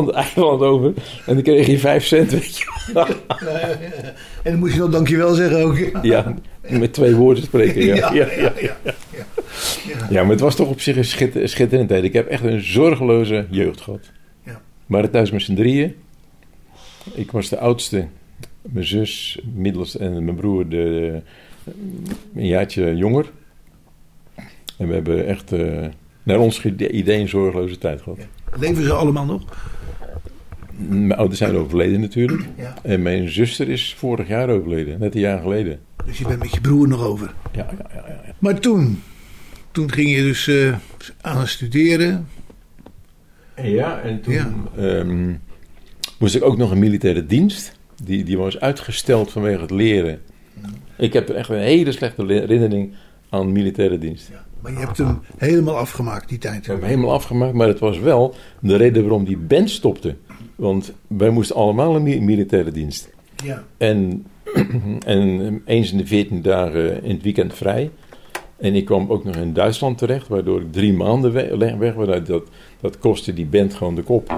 het 0.08 0.10
eiland 0.16 0.62
over. 0.62 0.94
En 1.26 1.34
dan 1.34 1.42
kreeg 1.44 1.68
je 1.68 1.80
vijf 1.80 2.06
cent, 2.06 2.32
weet 2.32 2.58
je 2.58 2.66
wel. 2.94 3.06
En 4.44 4.52
dan 4.52 4.60
moest 4.60 4.74
je 4.74 4.80
nog 4.80 4.90
dankjewel 4.90 5.34
zeggen 5.34 5.64
ook. 5.64 5.78
Ja, 6.02 6.34
met 6.70 6.94
twee 6.94 7.16
woorden 7.16 7.44
spreken. 7.44 7.86
Ja, 7.96 8.14
ja, 8.14 8.28
ja, 8.38 8.54
ja, 8.62 8.76
ja. 8.86 9.26
ja. 10.10 10.22
maar 10.22 10.32
het 10.32 10.40
was 10.40 10.56
toch 10.56 10.70
op 10.70 10.82
zich 10.82 10.96
een 10.96 11.06
schitter, 11.06 11.50
schitterende 11.50 11.94
tijd. 11.94 12.04
Ik 12.04 12.14
heb 12.14 12.28
echt 12.28 12.44
een 12.44 12.62
zorgeloze 12.62 13.46
jeugd 13.50 13.82
gehad. 13.82 14.00
Ja. 14.46 14.52
We 14.52 14.60
waren 14.88 15.12
thuis 15.12 15.32
met 15.32 15.42
z'n 15.42 15.56
drieën. 15.56 15.96
Ik 17.14 17.32
was 17.32 17.50
de 17.50 17.60
oudste. 17.60 18.08
Mijn 18.70 18.86
zus, 18.86 19.40
middelste 19.54 20.00
en 20.00 20.24
mijn 20.24 20.36
broer 20.36 20.70
de, 20.70 21.22
een 22.36 22.48
jaartje 22.48 22.96
jonger. 22.96 23.32
En 24.78 24.88
we 24.88 24.94
hebben 24.94 25.28
echt 25.28 25.52
eh, 25.52 25.86
naar 26.24 26.40
ons 26.40 26.66
idee 26.66 27.20
een 27.20 27.28
zorgeloze 27.30 27.78
tijd 27.78 28.02
gehad. 28.02 28.20
Leven 28.60 28.84
ze 28.84 28.94
allemaal 28.94 29.26
nog? 29.26 29.44
Mijn 30.78 31.16
ouders 31.16 31.40
zijn 31.40 31.56
overleden 31.56 32.00
natuurlijk. 32.02 32.44
Ja. 32.58 32.74
En 32.84 33.02
mijn 33.02 33.30
zuster 33.30 33.70
is 33.70 33.94
vorig 33.98 34.28
jaar 34.28 34.50
overleden, 34.50 35.00
net 35.00 35.16
een 35.16 35.22
jaar 35.22 35.42
geleden. 35.42 35.80
Dus 36.06 36.18
je 36.18 36.28
bent 36.28 36.40
met 36.40 36.54
je 36.54 36.62
broer 36.62 36.88
nog 36.88 37.04
over. 37.04 37.34
Ja, 37.54 37.70
ja, 37.78 37.90
ja. 37.94 38.06
ja. 38.26 38.34
Maar 38.40 38.60
toen, 38.60 39.02
toen 39.72 39.92
ging 39.92 40.10
je 40.16 40.22
dus 40.22 40.48
eh, 40.48 40.76
aan 41.22 41.38
het 41.40 41.48
studeren. 41.48 42.28
Ja, 43.62 44.00
en 44.02 44.22
toen 44.22 44.34
Ja. 44.34 44.54
ehm, 44.78 45.34
moest 46.20 46.36
ik 46.36 46.44
ook 46.44 46.58
nog 46.58 46.72
een 46.72 46.80
militaire 46.80 47.26
dienst. 47.26 47.77
Die, 48.04 48.24
die 48.24 48.38
was 48.38 48.60
uitgesteld 48.60 49.32
vanwege 49.32 49.62
het 49.62 49.72
leren. 49.72 50.22
Ik 50.98 51.14
heb 51.14 51.30
echt 51.30 51.50
een 51.50 51.58
hele 51.60 51.92
slechte 51.92 52.26
le- 52.26 52.34
herinnering 52.40 52.94
aan 53.30 53.52
militaire 53.52 53.98
dienst. 53.98 54.32
Maar 54.62 54.72
je 54.72 54.78
hebt 54.78 54.98
hem 54.98 55.20
helemaal 55.38 55.78
afgemaakt 55.78 56.30
die 56.30 56.38
tijd. 56.38 56.58
Ik 56.58 56.66
heb 56.66 56.76
hem 56.80 56.86
helemaal 56.90 57.12
afgemaakt, 57.14 57.54
maar 57.54 57.68
het 57.68 57.80
was 57.80 58.00
wel 58.00 58.36
de 58.60 58.76
reden 58.76 59.02
waarom 59.04 59.24
die 59.26 59.38
band 59.38 59.70
stopte. 59.70 60.16
Want 60.56 60.94
wij 61.08 61.30
moesten 61.30 61.56
allemaal 61.56 61.96
een 61.96 62.04
mi- 62.04 62.22
militaire 62.22 62.72
dienst. 62.72 63.10
Ja. 63.44 63.64
En, 63.78 64.26
en 65.06 65.62
eens 65.66 65.92
in 65.92 65.98
de 65.98 66.06
14 66.06 66.42
dagen 66.42 67.04
in 67.04 67.14
het 67.14 67.24
weekend 67.24 67.54
vrij. 67.54 67.90
En 68.58 68.76
ik 68.76 68.86
kwam 68.86 69.10
ook 69.10 69.24
nog 69.24 69.36
in 69.36 69.54
Duitsland 69.54 69.98
terecht, 69.98 70.28
waardoor 70.28 70.62
ik 70.62 70.72
drie 70.72 70.94
maanden 70.94 71.32
we- 71.32 71.58
weg 71.58 71.76
weg 71.76 71.94
was. 71.94 72.24
Dat, 72.28 72.44
dat 72.82 73.00
kostte 73.00 73.34
die 73.34 73.46
band 73.46 73.74
gewoon 73.74 73.96
de 73.96 74.02
kop. 74.04 74.36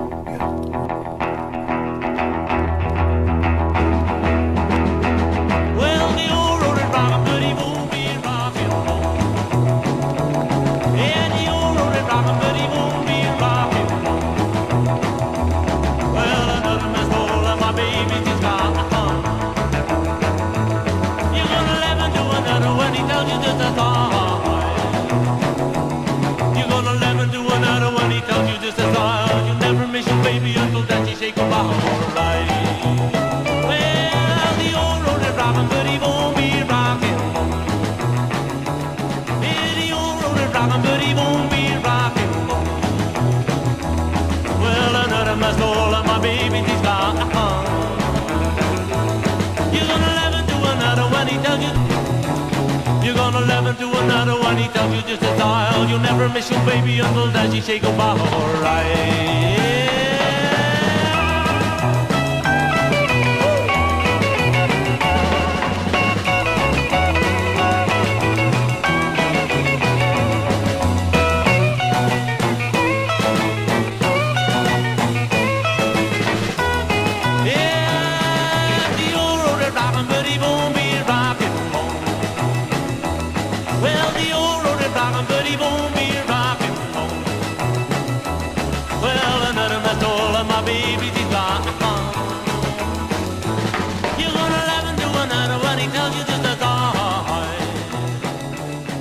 Just 55.09 55.23
a 55.23 55.43
I'll. 55.43 55.89
You'll 55.89 55.97
never 55.97 56.29
miss 56.29 56.51
your 56.51 56.63
baby 56.67 56.99
until 56.99 57.31
daddy 57.31 57.55
she 57.55 57.61
say 57.61 57.79
goodbye, 57.79 58.19
alright. 58.19 59.88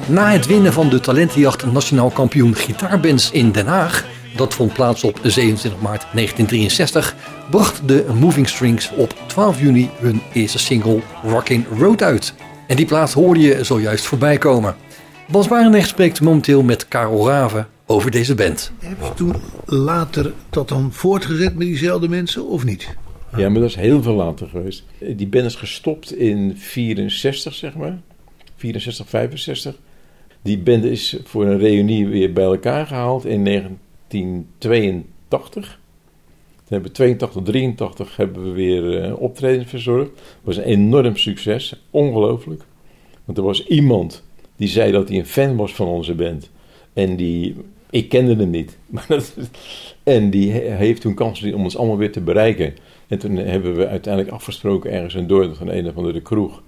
Na 0.09 0.31
het 0.31 0.47
winnen 0.47 0.73
van 0.73 0.89
de 0.89 1.01
talentenjacht 1.01 1.73
nationaal 1.73 2.11
kampioen 2.11 2.55
gitaarbands 2.55 3.31
in 3.31 3.53
Den 3.53 3.67
Haag, 3.67 4.07
dat 4.37 4.55
vond 4.55 4.73
plaats 4.73 5.05
op 5.05 5.21
27 5.23 5.81
maart 5.81 6.07
1963, 6.13 7.17
bracht 7.51 7.89
de 7.89 8.07
Moving 8.15 8.49
Strings 8.49 8.91
op 8.97 9.15
12 9.27 9.61
juni 9.61 9.91
hun 10.01 10.21
eerste 10.33 10.59
single 10.59 11.01
Rockin' 11.23 11.67
Road 11.79 12.03
uit. 12.03 12.35
En 12.67 12.77
die 12.77 12.87
plaat 12.87 13.13
hoorde 13.13 13.41
je 13.41 13.65
zojuist 13.65 14.05
voorbij 14.05 14.39
komen. 14.39 14.77
Bas 15.31 15.49
Barendrecht 15.49 15.89
spreekt 15.89 16.21
momenteel 16.21 16.63
met 16.63 16.89
Karel 16.89 17.29
Raven 17.29 17.69
over 17.87 18.11
deze 18.11 18.35
band. 18.35 18.73
Heb 18.79 18.99
je 19.03 19.15
toen 19.15 19.35
later 19.65 20.33
dat 20.51 20.69
dan 20.69 20.93
voortgezet 20.93 21.55
met 21.55 21.67
diezelfde 21.67 22.09
mensen 22.09 22.47
of 22.47 22.65
niet? 22.65 22.97
Ja, 23.37 23.49
maar 23.49 23.61
dat 23.61 23.71
is 23.71 23.77
heel 23.77 24.03
veel 24.03 24.15
later 24.15 24.49
geweest. 24.49 24.85
Die 24.99 25.27
band 25.27 25.45
is 25.45 25.55
gestopt 25.55 26.13
in 26.13 26.55
64, 26.57 27.55
zeg 27.55 27.75
maar. 27.75 27.99
64, 28.57 29.09
65. 29.09 29.75
Die 30.43 30.59
band 30.59 30.85
is 30.85 31.19
voor 31.25 31.47
een 31.47 31.59
reunie 31.59 32.09
weer 32.09 32.33
bij 32.33 32.45
elkaar 32.45 32.87
gehaald 32.87 33.25
in 33.25 33.45
1982. 33.45 35.81
Toen 36.57 36.77
hebben 36.77 36.89
we 36.89 36.97
82, 36.97 37.43
83 37.43 38.17
hebben 38.17 38.43
we 38.43 38.51
weer 38.51 39.07
uh, 39.07 39.21
optredens 39.21 39.69
verzorgd. 39.69 40.11
Dat 40.15 40.23
was 40.43 40.57
een 40.57 40.63
enorm 40.63 41.17
succes. 41.17 41.83
Ongelooflijk. 41.91 42.63
Want 43.25 43.39
er 43.39 43.45
was 43.45 43.67
iemand 43.67 44.23
die 44.59 44.69
zei 44.69 44.93
dat 44.93 45.09
hij 45.09 45.19
een 45.19 45.27
fan 45.27 45.57
was 45.57 45.75
van 45.75 45.87
onze 45.87 46.15
band. 46.15 46.51
En 46.93 47.17
die, 47.17 47.57
ik 47.91 48.09
kende 48.09 48.37
hem 48.37 48.51
niet. 48.51 48.79
Maar 48.87 49.05
dat, 49.09 49.35
en 50.03 50.31
die 50.31 50.51
heeft 50.53 51.01
toen 51.01 51.15
kans 51.15 51.43
om 51.43 51.63
ons 51.63 51.77
allemaal 51.77 51.97
weer 51.97 52.13
te 52.13 52.21
bereiken. 52.21 52.75
En 53.09 53.19
toen 53.19 53.37
hebben 53.37 53.77
we 53.77 53.87
uiteindelijk 53.87 54.35
afgesproken 54.35 54.93
ergens 54.93 55.15
in 55.15 55.27
Dordrecht 55.27 55.59
van 55.59 55.69
een 55.69 55.89
of 55.89 55.97
andere 55.97 56.21
kroeg. 56.21 56.63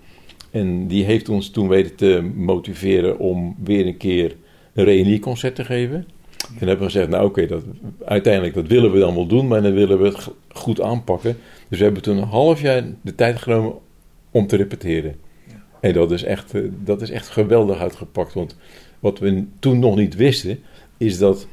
En 0.50 0.86
die 0.86 1.04
heeft 1.04 1.28
ons 1.28 1.50
toen 1.50 1.68
weten 1.68 1.94
te 1.94 2.30
motiveren 2.34 3.18
om 3.18 3.56
weer 3.64 3.86
een 3.86 3.96
keer 3.96 4.36
een 4.74 4.84
reunieconcert 4.84 5.54
te 5.54 5.64
geven. 5.64 6.06
Toen 6.36 6.68
hebben 6.68 6.86
we 6.86 6.92
gezegd, 6.92 7.08
nou 7.08 7.26
oké, 7.26 7.46
dat 7.46 7.62
uiteindelijk 8.04 8.54
dat 8.54 8.66
willen 8.66 8.92
we 8.92 8.98
dan 8.98 9.14
wel 9.14 9.26
doen, 9.26 9.48
maar 9.48 9.62
dan 9.62 9.72
willen 9.72 10.00
we 10.00 10.06
het 10.06 10.28
goed 10.48 10.80
aanpakken. 10.80 11.36
Dus 11.68 11.78
we 11.78 11.84
hebben 11.84 12.02
toen 12.02 12.16
een 12.16 12.28
half 12.28 12.60
jaar 12.60 12.84
de 13.00 13.14
tijd 13.14 13.38
genomen 13.38 13.74
om 14.30 14.46
te 14.46 14.56
repeteren. 14.56 15.14
En 15.80 15.92
dat 15.92 16.10
is, 16.10 16.22
echt, 16.22 16.54
eh, 16.54 16.62
dat 16.84 17.02
is 17.02 17.10
echt 17.10 17.28
geweldig 17.28 17.78
uitgepakt. 17.78 18.34
Want 18.34 18.56
wat 18.98 19.18
we 19.18 19.44
toen 19.58 19.78
nog 19.78 19.96
niet 19.96 20.14
wisten, 20.14 20.58
is 20.96 21.18
dat 21.18 21.46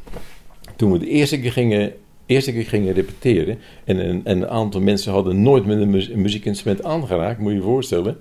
toen 0.76 0.92
we 0.92 1.00
de 1.00 1.08
eerste 1.08 1.40
keer 1.40 1.52
gingen, 1.52 1.94
eerste 2.26 2.52
keer 2.52 2.66
gingen 2.66 2.94
repeteren. 2.94 3.58
en 3.84 4.10
een, 4.10 4.22
een 4.24 4.48
aantal 4.48 4.82
mensen 4.82 5.12
hadden 5.12 5.42
nooit 5.42 5.66
met 5.66 5.80
een, 5.80 6.22
muziekinstrument 6.22 6.84
aangeraakt, 6.84 7.40
moet 7.40 7.52
je 7.52 7.58
je 7.58 7.64
voorstellen. 7.64 8.18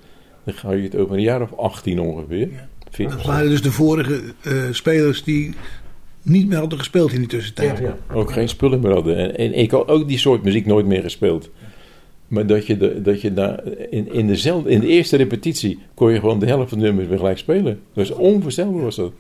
Dan 0.47 0.55
ga 0.55 0.73
je 0.73 0.83
het 0.83 0.97
over 0.97 1.17
een 1.17 1.23
jaar 1.23 1.43
of 1.43 1.53
18 1.53 2.01
ongeveer. 2.01 2.49
Ja. 2.97 3.09
Dat 3.09 3.25
waren 3.25 3.51
dus 3.51 3.63
de 3.63 3.73
vorige 3.73 4.21
uh, 4.47 4.63
spelers 4.71 5.25
die 5.25 5.55
niet 6.23 6.49
meer 6.49 6.59
hadden 6.59 6.79
gespeeld 6.79 7.13
in 7.13 7.19
die 7.19 7.29
tussentijd. 7.29 7.79
Ja, 7.79 7.85
ja. 7.85 8.15
Ook 8.15 8.33
geen 8.33 8.49
spullen 8.49 8.81
meer 8.81 8.93
hadden. 8.93 9.17
En, 9.17 9.37
en, 9.37 9.59
ik 9.59 9.71
had 9.71 9.89
ook 9.89 10.09
die 10.09 10.19
soort 10.19 10.43
muziek 10.43 10.67
nooit 10.67 10.87
meer 10.87 11.03
gespeeld. 11.03 11.51
Maar 12.29 12.47
dat 12.47 12.67
je, 12.67 12.77
de, 12.77 13.03
dat 13.03 13.21
je 13.21 13.33
daar 13.33 13.63
in, 13.91 14.13
in, 14.13 14.27
dezelfde, 14.27 14.71
in 14.71 14.81
de 14.81 14.87
eerste 14.87 15.17
repetitie 15.17 15.79
kon 15.95 16.13
je 16.13 16.21
gewoon 16.21 16.39
de 16.39 16.47
helft 16.47 16.69
van 16.69 16.79
de 16.79 16.85
nummers 16.85 17.09
weer 17.09 17.19
gelijk 17.19 17.39
spelen. 17.39 17.81
Dat 17.93 18.09
was 18.09 18.19
onvoorstelbaar 18.19 18.83
was 18.83 18.97
dat. 18.97 19.13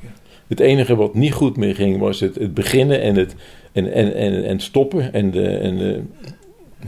Het 0.47 0.61
enige 0.61 0.97
wat 0.97 1.14
niet 1.14 1.33
goed 1.33 1.56
meer 1.56 1.75
ging 1.75 1.99
was 1.99 2.21
het, 2.21 2.35
het 2.35 2.54
beginnen 2.54 3.00
en 3.00 3.14
het 3.14 3.35
en, 3.73 3.92
en, 3.92 4.14
en, 4.14 4.45
en 4.45 4.61
stoppen 4.61 5.12
en 5.12 5.30
de, 5.30 5.47
en, 5.47 5.76
de, 5.76 6.00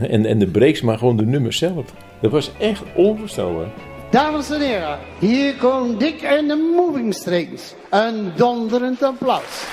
en, 0.07 0.25
en 0.25 0.39
de 0.39 0.47
breaks, 0.47 0.81
maar 0.81 0.97
gewoon 0.97 1.17
de 1.17 1.25
nummers 1.25 1.57
zelf. 1.57 1.93
Dat 2.21 2.31
was 2.31 2.51
echt 2.59 2.83
onvoorstelbaar. 2.95 3.88
Dames 4.11 4.49
en 4.49 4.61
heren, 4.61 4.99
hier 5.19 5.55
komt 5.55 5.99
Dick 5.99 6.21
en 6.21 6.47
de 6.47 6.55
Moving 6.55 7.13
Strings. 7.13 7.73
Een 7.89 8.31
donderend 8.35 9.03
applaus. 9.03 9.63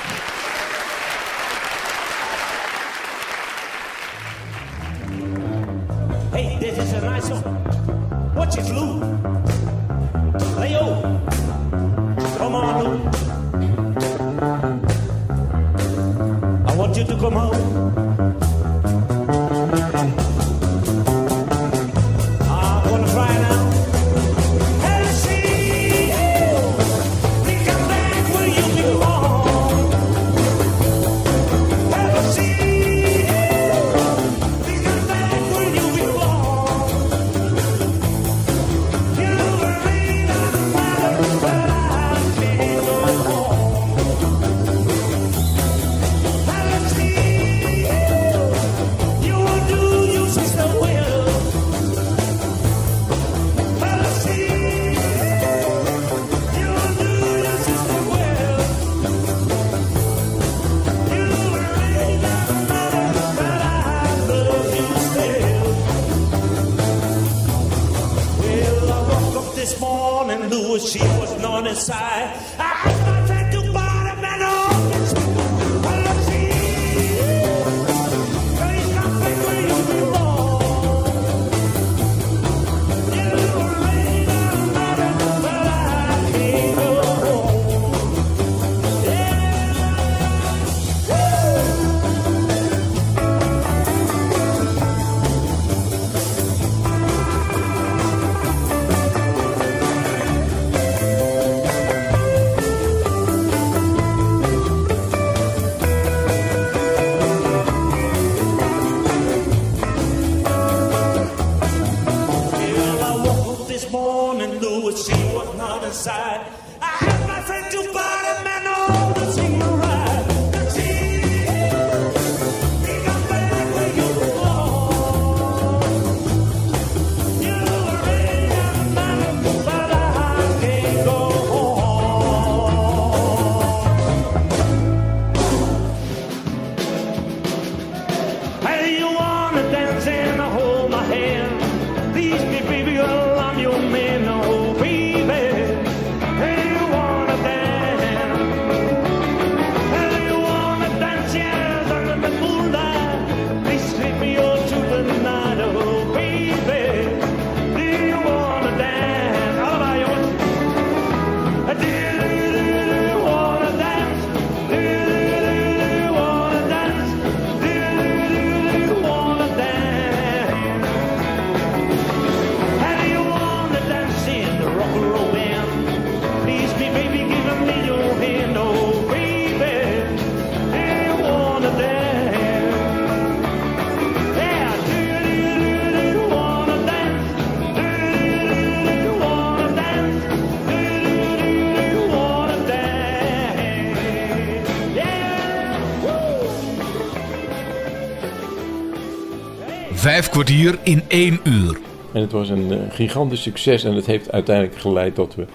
Kwartier 200.36 200.78
in 200.82 201.02
één 201.08 201.40
uur. 201.44 201.78
En 202.12 202.20
het 202.20 202.32
was 202.32 202.48
een 202.48 202.72
eh, 202.72 202.78
gigantisch 202.90 203.42
succes 203.42 203.84
en 203.84 203.94
het 203.94 204.06
heeft 204.06 204.32
uiteindelijk 204.32 204.78
geleid 204.78 205.14
tot 205.14 205.34
we 205.34 205.46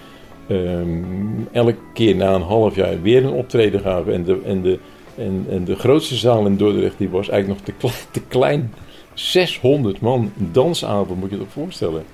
ehm, 0.48 1.44
elke 1.52 1.76
keer 1.94 2.16
na 2.16 2.34
een 2.34 2.42
half 2.42 2.74
jaar 2.74 3.02
weer 3.02 3.24
een 3.24 3.32
optreden 3.32 3.80
gaven. 3.80 4.12
En 4.14 4.24
de, 4.24 4.40
en 4.44 4.62
de, 4.62 4.78
en, 5.16 5.46
en 5.50 5.64
de 5.64 5.76
grootste 5.76 6.16
zaal 6.16 6.46
in 6.46 6.56
Dordrecht 6.56 6.98
die 6.98 7.08
was 7.08 7.28
eigenlijk 7.28 7.60
nog 7.60 7.68
te, 7.68 7.72
kle- 7.86 8.10
te 8.10 8.20
klein. 8.28 8.74
600 9.14 10.00
man, 10.00 10.32
dansavond 10.36 11.20
moet 11.20 11.30
je 11.30 11.36
je 11.36 11.42
dat 11.42 11.52
voorstellen. 11.52 12.04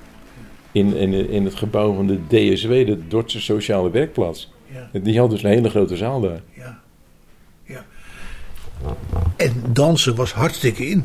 In, 0.72 0.96
in, 0.96 1.30
in 1.30 1.44
het 1.44 1.54
gebouw 1.54 1.94
van 1.94 2.06
de 2.06 2.18
DSW, 2.26 2.68
de 2.70 2.98
Dordtse 3.08 3.40
Sociale 3.40 3.90
Werkplaats. 3.90 4.52
Ja, 4.92 5.00
Die 5.00 5.18
had 5.18 5.30
dus 5.30 5.42
een 5.42 5.50
hele 5.50 5.70
grote 5.70 5.96
zaal 5.96 6.20
daar. 6.20 6.40
ja, 6.56 6.80
ja. 7.64 7.84
En 9.36 9.52
dansen 9.72 10.14
was 10.14 10.32
hartstikke 10.32 10.86
in. 10.88 11.04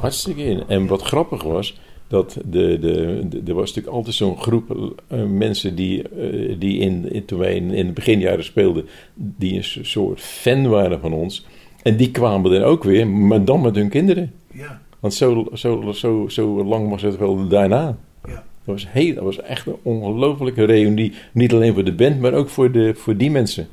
Hartstikke 0.00 0.42
in. 0.42 0.62
En 0.68 0.86
wat 0.86 1.02
grappig 1.02 1.42
was, 1.42 1.78
dat 2.08 2.36
de, 2.44 2.78
de, 2.80 3.26
de- 3.28 3.42
er 3.46 3.54
was 3.54 3.68
natuurlijk 3.68 3.96
altijd 3.96 4.14
zo'n 4.14 4.38
groep 4.38 4.94
eh, 5.08 5.22
mensen 5.24 5.74
die, 5.74 6.08
eh, 6.08 6.54
die 6.58 6.78
in, 6.78 7.12
in- 7.12 7.24
toen 7.24 7.38
wij 7.38 7.54
in, 7.54 7.70
in 7.70 7.86
de 7.86 7.92
beginjaren 7.92 8.44
speelden, 8.44 8.86
die 9.14 9.54
een 9.56 9.64
so- 9.64 9.82
soort 9.82 10.20
fan 10.20 10.68
waren 10.68 11.00
van 11.00 11.12
ons. 11.12 11.46
En 11.82 11.96
die 11.96 12.10
kwamen 12.10 12.50
dan 12.50 12.62
ook 12.62 12.84
weer, 12.84 13.08
maar 13.08 13.44
dan 13.44 13.60
met 13.60 13.74
hun 13.76 13.88
kinderen. 13.88 14.32
Ja, 14.52 14.80
Want 15.00 15.14
zo, 15.14 15.46
zo, 15.52 15.92
zo, 15.92 16.28
zo 16.28 16.64
lang 16.64 16.90
was 16.90 17.02
het 17.02 17.16
wel 17.16 17.48
daarna. 17.48 17.96
ja. 18.26 18.44
Dat 18.64 18.74
was, 18.74 18.86
heel, 18.90 19.14
dat 19.14 19.24
was 19.24 19.40
echt 19.40 19.66
een 19.66 19.76
ongelofelijke 19.82 20.64
reunie. 20.64 21.12
Niet 21.32 21.52
alleen 21.52 21.74
voor 21.74 21.84
de 21.84 21.92
band, 21.94 22.20
maar 22.20 22.32
ook 22.32 22.48
voor, 22.48 22.72
de, 22.72 22.94
voor 22.94 23.16
die 23.16 23.30
mensen. 23.30 23.68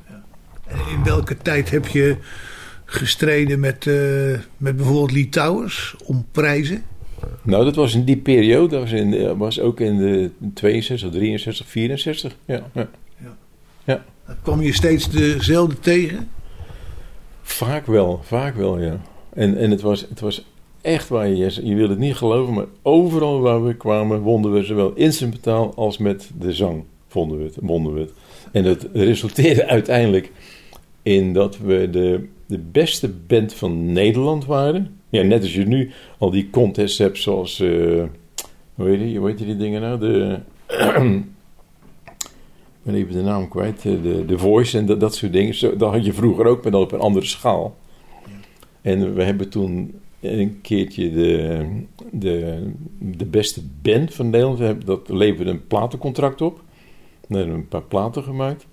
En 0.67 0.77
in 0.97 1.03
welke 1.03 1.37
tijd 1.37 1.69
heb 1.71 1.87
je 1.87 2.15
gestreden 2.89 3.59
met, 3.59 3.87
eh, 3.87 4.39
met 4.57 4.75
bijvoorbeeld 4.75 5.11
Lee 5.11 5.29
Towers 5.29 5.95
om 6.05 6.25
prijzen? 6.31 6.83
Nou, 7.41 7.63
dat 7.63 7.75
was 7.75 7.95
in 7.95 8.03
die 8.03 8.17
periode. 8.17 8.67
Dat 8.67 8.81
was, 8.81 8.91
in, 8.91 9.13
eh, 9.13 9.31
was 9.37 9.59
ook 9.59 9.79
in 9.79 9.97
de 9.97 10.31
62, 10.53 11.11
63, 11.11 11.67
64. 11.67 12.35
Ja, 12.45 12.63
ja. 12.73 12.89
Dan 14.25 14.35
kwam 14.41 14.61
je 14.61 14.73
steeds 14.73 15.09
dezelfde 15.09 15.79
tegen? 15.79 16.29
Vaak 17.41 17.85
wel, 17.85 18.21
vaak 18.23 18.55
wel, 18.55 18.79
ja. 18.79 19.01
En, 19.33 19.57
en 19.57 19.71
het, 19.71 19.81
was, 19.81 20.01
het 20.09 20.19
was 20.19 20.45
echt 20.81 21.09
waar, 21.09 21.27
je, 21.27 21.67
je 21.67 21.75
wil 21.75 21.89
het 21.89 21.99
niet 21.99 22.15
geloven, 22.15 22.53
maar 22.53 22.65
overal 22.81 23.39
waar 23.39 23.65
we 23.65 23.75
kwamen 23.75 24.19
wonden 24.19 24.53
we 24.53 24.63
zowel 24.63 24.93
instrumentaal 24.93 25.73
als 25.75 25.97
met 25.97 26.29
de 26.39 26.53
zang, 26.53 26.83
vonden 27.07 27.37
we 27.37 27.43
het, 27.43 27.57
wonden 27.61 27.93
we 27.93 27.99
het. 27.99 28.11
En 28.51 28.63
dat 28.63 28.87
resulteerde 28.93 29.65
uiteindelijk 29.65 30.31
in 31.03 31.33
dat 31.33 31.57
we 31.57 31.89
de, 31.89 32.27
de 32.49 32.57
beste 32.57 33.09
band 33.09 33.53
van 33.53 33.91
Nederland 33.91 34.45
waren. 34.45 34.99
Ja, 35.09 35.21
net 35.23 35.41
als 35.41 35.53
je 35.53 35.65
nu 35.65 35.91
al 36.17 36.29
die 36.29 36.49
contests 36.49 36.97
hebt 36.97 37.17
zoals, 37.17 37.59
eh, 37.59 38.03
hoe, 38.73 38.87
heet 38.87 38.99
die, 38.99 39.17
hoe 39.17 39.27
heet 39.27 39.37
die 39.37 39.57
dingen 39.57 39.81
nou? 39.81 39.99
De, 39.99 40.39
ik 42.77 42.83
ben 42.83 42.95
even 42.95 43.13
de 43.13 43.21
naam 43.21 43.47
kwijt, 43.47 43.85
eh, 43.85 44.01
de, 44.01 44.25
de 44.25 44.37
Voice 44.37 44.77
en 44.77 44.85
dat, 44.85 44.99
dat 44.99 45.15
soort 45.15 45.33
dingen. 45.33 45.53
Zo, 45.53 45.75
dat 45.75 45.91
had 45.91 46.05
je 46.05 46.13
vroeger 46.13 46.45
ook, 46.45 46.63
maar 46.63 46.71
dan 46.71 46.81
op 46.81 46.91
een 46.91 46.99
andere 46.99 47.25
schaal. 47.25 47.77
En 48.81 49.13
we 49.13 49.23
hebben 49.23 49.49
toen 49.49 49.99
een 50.21 50.59
keertje 50.61 51.11
de, 51.11 51.65
de, 52.11 52.71
de 52.99 53.25
beste 53.25 53.61
band 53.81 54.13
van 54.13 54.29
Nederland, 54.29 54.59
hebben- 54.59 54.85
dat 54.85 55.09
leverde 55.09 55.51
een 55.51 55.67
platencontract 55.67 56.41
op. 56.41 56.61
We 57.27 57.37
hebben 57.37 57.55
een 57.55 57.67
paar 57.67 57.83
platen 57.83 58.23
gemaakt. 58.23 58.67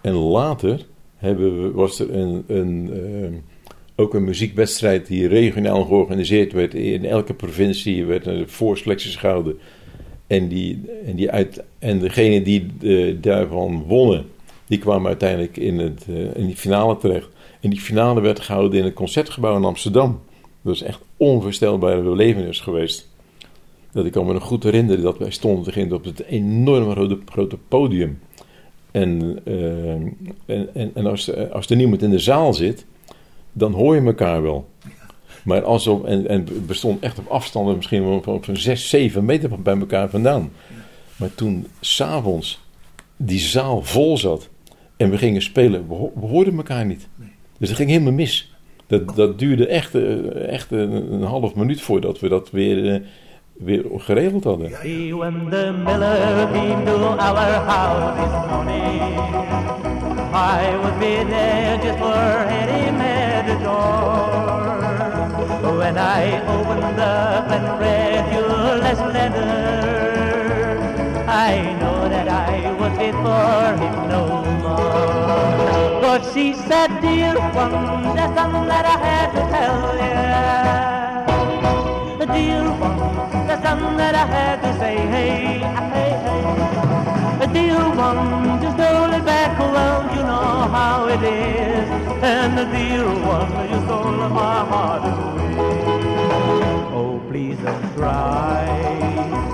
En 0.00 0.14
later 0.14 0.86
hebben 1.24 1.62
we, 1.62 1.70
was 1.70 2.00
er 2.00 2.14
een, 2.14 2.44
een, 2.46 2.90
eh, 2.92 3.28
ook 3.96 4.14
een 4.14 4.24
muziekwedstrijd 4.24 5.06
die 5.06 5.28
regionaal 5.28 5.84
georganiseerd 5.84 6.52
werd. 6.52 6.74
In 6.74 7.04
elke 7.04 7.34
provincie 7.34 8.04
werd 8.04 8.26
een 8.26 8.48
voorselecties 8.48 9.16
gehouden. 9.16 9.58
En, 10.26 10.48
die, 10.48 10.80
en, 11.06 11.16
die 11.16 11.30
uit, 11.30 11.62
en 11.78 11.98
degene 11.98 12.42
die 12.42 12.66
daarvan 13.20 13.82
wonnen, 13.82 14.26
die 14.66 14.78
kwamen 14.78 15.06
uiteindelijk 15.06 15.56
in, 15.56 15.78
het, 15.78 16.06
eh, 16.08 16.36
in 16.36 16.46
die 16.46 16.56
finale 16.56 16.96
terecht. 16.96 17.28
En 17.60 17.70
die 17.70 17.80
finale 17.80 18.20
werd 18.20 18.40
gehouden 18.40 18.78
in 18.78 18.84
het 18.84 18.94
concertgebouw 18.94 19.56
in 19.56 19.64
Amsterdam. 19.64 20.20
Dat 20.62 20.74
is 20.74 20.82
echt 20.82 21.00
onvoorstelbare 21.16 22.02
belevenis 22.02 22.60
geweest. 22.60 23.08
Dat 23.92 24.04
ik 24.06 24.12
kan 24.12 24.26
me 24.26 24.32
nog 24.32 24.42
goed 24.42 24.62
herinneren 24.62 25.02
dat 25.02 25.18
wij 25.18 25.30
stonden 25.30 25.92
op 25.92 26.04
het 26.04 26.24
grote, 26.26 27.18
grote 27.24 27.56
podium. 27.68 28.18
En, 28.94 29.40
eh, 29.44 29.90
en, 29.92 30.68
en, 30.74 30.90
en 30.94 31.06
als, 31.06 31.28
er- 31.28 31.48
als 31.52 31.66
er 31.66 31.76
niemand 31.76 32.02
in 32.02 32.10
de 32.10 32.18
zaal 32.18 32.54
zit, 32.54 32.86
dan 33.52 33.72
hoor 33.72 33.94
je 33.94 34.00
elkaar 34.00 34.42
wel. 34.42 34.68
Maar 35.44 35.62
als 35.64 35.86
op, 35.86 36.04
en, 36.06 36.28
en 36.28 36.46
we 36.66 36.74
stonden 36.74 37.02
echt 37.02 37.18
op 37.18 37.26
afstanden, 37.26 37.76
misschien 37.76 38.04
wel 38.08 38.22
van, 38.22 38.44
van 38.44 38.56
6, 38.56 38.88
7 38.88 39.24
meter 39.24 39.62
bij 39.62 39.78
elkaar 39.78 40.10
vandaan. 40.10 40.50
Maar 41.16 41.34
toen 41.34 41.66
s'avonds 41.80 42.60
die 43.16 43.38
zaal 43.38 43.82
vol 43.82 44.18
zat 44.18 44.48
en 44.96 45.10
we 45.10 45.18
gingen 45.18 45.42
spelen, 45.42 45.88
we, 45.88 46.10
we 46.20 46.26
hoorden 46.26 46.56
elkaar 46.56 46.86
niet. 46.86 47.08
Dus 47.58 47.68
dat 47.68 47.76
ging 47.76 47.90
helemaal 47.90 48.12
mis. 48.12 48.52
Dat, 48.86 49.16
dat 49.16 49.38
duurde 49.38 49.66
echt, 49.66 49.94
eh, 49.94 50.48
echt 50.48 50.70
een, 50.70 51.12
een 51.12 51.22
half 51.22 51.54
minuut 51.54 51.80
voordat 51.80 52.20
we 52.20 52.28
dat 52.28 52.50
weer, 52.50 52.92
eh, 52.94 53.00
weer 53.58 53.84
geregeld 53.98 54.44
hadden. 54.44 54.70
See 54.82 55.14
when 55.14 55.50
the 55.50 55.72
miller 55.72 56.50
our 57.18 57.64
house 57.66 58.16
this 58.20 58.50
morning, 58.50 59.18
I 60.32 60.76
would 60.82 60.98
be 60.98 61.24
there 61.30 61.78
just 61.82 61.98
for 61.98 62.44
at 63.00 63.46
the 63.46 63.64
door. 63.64 64.34
When 65.78 65.96
I 65.98 66.40
opened 66.46 67.00
up 67.00 67.50
and 67.50 67.80
read 67.80 68.32
your 68.32 68.78
last 68.78 69.04
letter, 69.12 69.54
I 71.28 71.72
know 71.80 72.08
that 72.08 72.28
I 72.28 72.72
was 72.80 72.92
before 72.98 73.72
him 73.82 74.08
no 74.08 74.22
more. 74.62 76.00
But 76.00 76.20
she 76.32 76.54
said, 76.54 76.90
dear 77.00 77.34
one, 77.34 78.16
there's 78.16 78.34
something 78.34 78.66
that 78.66 78.84
I 78.84 78.98
had 79.06 79.28
to 79.36 79.42
tell 79.54 79.94
you. 79.98 81.03
Dear 82.24 82.70
one, 82.80 83.46
there's 83.46 83.62
something 83.62 83.96
that 83.98 84.14
I 84.14 84.24
had 84.24 84.62
to 84.62 84.78
say. 84.78 84.96
Hey, 84.96 85.58
hey, 85.92 86.12
hey. 86.24 87.52
Dear 87.52 87.84
one, 87.94 88.62
just 88.62 88.78
hold 88.80 89.12
it 89.12 89.24
back. 89.26 89.60
around, 89.60 90.16
you 90.16 90.22
know 90.22 90.66
how 90.72 91.06
it 91.08 91.22
is. 91.22 91.86
And 92.22 92.56
the 92.56 92.64
dear 92.64 93.04
one, 93.04 93.52
you 93.70 93.76
stole 93.84 94.28
my 94.40 94.64
heart 94.70 95.04
away. 95.04 95.54
Oh, 96.96 97.20
please 97.28 97.58
don't 97.58 97.94
cry. 97.94 98.64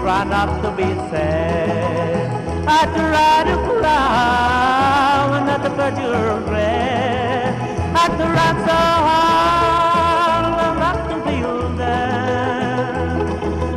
Try 0.00 0.22
not 0.24 0.62
to 0.62 0.70
be 0.70 0.88
sad. 1.10 2.30
I 2.68 2.84
try 2.94 3.50
to 3.50 3.56
cry 3.80 5.40
not 5.44 5.62
to 5.64 5.70
put 5.70 6.00
your 6.00 6.36
regret. 6.36 7.52
I 7.96 8.06
tried 8.16 8.58
so 8.64 8.76
hard 9.06 9.29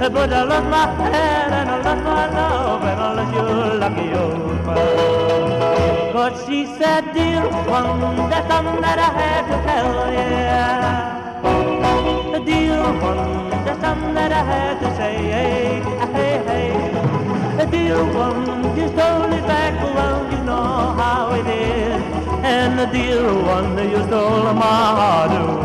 But 0.04 0.34
I 0.34 0.44
lost 0.44 0.68
my 0.68 0.86
head 1.10 1.54
and 1.54 1.70
I 1.70 1.78
lost 1.82 2.04
my 2.04 2.26
love 2.28 2.84
and 2.84 3.00
I 3.00 3.14
lost 3.14 3.34
your 3.34 3.78
lucky 3.80 4.14
old 4.14 4.66
man. 4.66 6.14
But 6.14 6.34
she 6.46 6.66
said, 6.78 7.14
dear 7.14 7.42
one, 7.48 8.30
there's 8.30 8.48
something 8.48 8.82
that 8.82 9.00
I 9.00 9.10
had 9.22 9.48
to 9.50 9.58
tell 9.64 10.12
you. 12.36 12.46
Dear 12.46 12.84
one, 13.02 13.50
there's 13.64 13.80
something 13.80 14.14
that 14.14 14.32
I 14.34 14.44
had 14.44 14.80
to 14.82 14.90
say. 14.98 15.16
Hey, 15.16 15.82
hey, 16.14 16.36
hey. 16.50 17.66
Dear 17.72 18.04
one, 18.04 18.76
just 18.76 18.96
hold 18.96 19.32
it 19.34 19.46
back. 19.48 19.74
Well, 19.96 20.20
you 20.32 20.40
know 20.44 20.94
how 21.00 21.34
it 21.34 21.48
is. 21.48 22.04
And 22.44 22.92
dear 22.92 23.34
one, 23.34 23.78
you 23.90 24.04
stole 24.08 24.54
my 24.54 24.62
heart 25.00 25.32
away. 25.32 25.63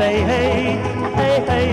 Say. 0.00 0.20
Hey, 0.32 0.62
hey, 1.18 1.36
hey. 1.50 1.70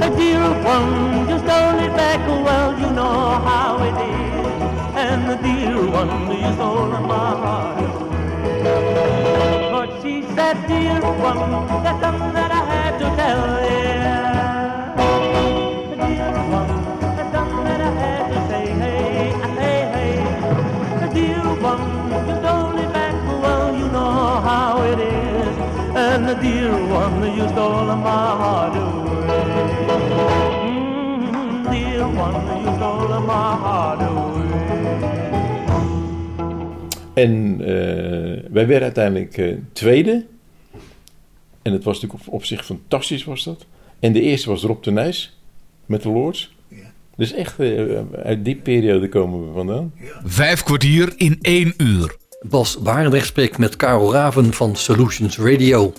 The 0.00 0.08
dear 0.18 0.42
one, 0.74 1.28
just 1.28 1.44
it 1.84 1.92
back. 2.00 2.20
Well, 2.46 2.70
you 2.80 2.90
know 2.98 3.18
how 3.48 3.72
it 3.88 3.96
is. 4.14 4.46
And 5.02 5.20
the 5.30 5.36
dear 5.46 5.78
one, 5.98 6.10
you 6.42 6.50
stole 6.54 6.94
my 7.12 7.30
heart. 7.44 7.92
But 9.74 9.88
she 10.02 10.14
said, 10.34 10.56
dear 10.66 11.00
one, 11.28 11.42
there's 11.84 12.00
something 12.04 12.32
that 12.38 12.50
I 12.60 12.62
had 12.72 12.92
to 13.02 13.06
tell 13.20 13.44
you. 13.70 14.05
My 27.96 28.36
heart 28.40 28.76
away. 28.76 29.26
Mm, 30.64 31.62
dear 31.70 32.06
one, 32.06 32.62
you 32.62 32.74
stole 32.76 33.20
my 33.20 33.56
heart 33.62 34.00
away. 34.00 34.46
En 37.14 37.56
eh, 37.60 37.66
wij 38.50 38.66
werden 38.66 38.82
uiteindelijk 38.82 39.38
eh, 39.38 39.54
tweede. 39.72 40.24
En 41.62 41.72
het 41.72 41.84
was 41.84 42.00
natuurlijk 42.00 42.26
op, 42.26 42.34
op 42.34 42.44
zich 42.44 42.64
fantastisch 42.64 43.24
was 43.24 43.44
dat. 43.44 43.66
En 44.00 44.12
de 44.12 44.20
eerste 44.20 44.48
was 44.48 44.62
Rob 44.62 44.82
de 44.82 44.90
Nijs 44.90 45.38
met 45.86 46.02
de 46.02 46.08
Lords. 46.08 46.54
Ja. 46.68 46.92
Dus 47.16 47.32
echt, 47.32 47.58
eh, 47.58 48.00
uit 48.24 48.44
die 48.44 48.56
periode 48.56 49.08
komen 49.08 49.46
we 49.46 49.52
vandaan. 49.52 49.92
Vijf 50.24 50.62
kwartier 50.62 51.12
in 51.16 51.38
één 51.40 51.74
uur. 51.76 52.16
Bas 52.40 52.78
Barendrecht 52.78 53.26
spreekt 53.26 53.58
met 53.58 53.76
Karel 53.76 54.12
Raven 54.12 54.52
van 54.52 54.76
Solutions 54.76 55.38
Radio. 55.38 55.92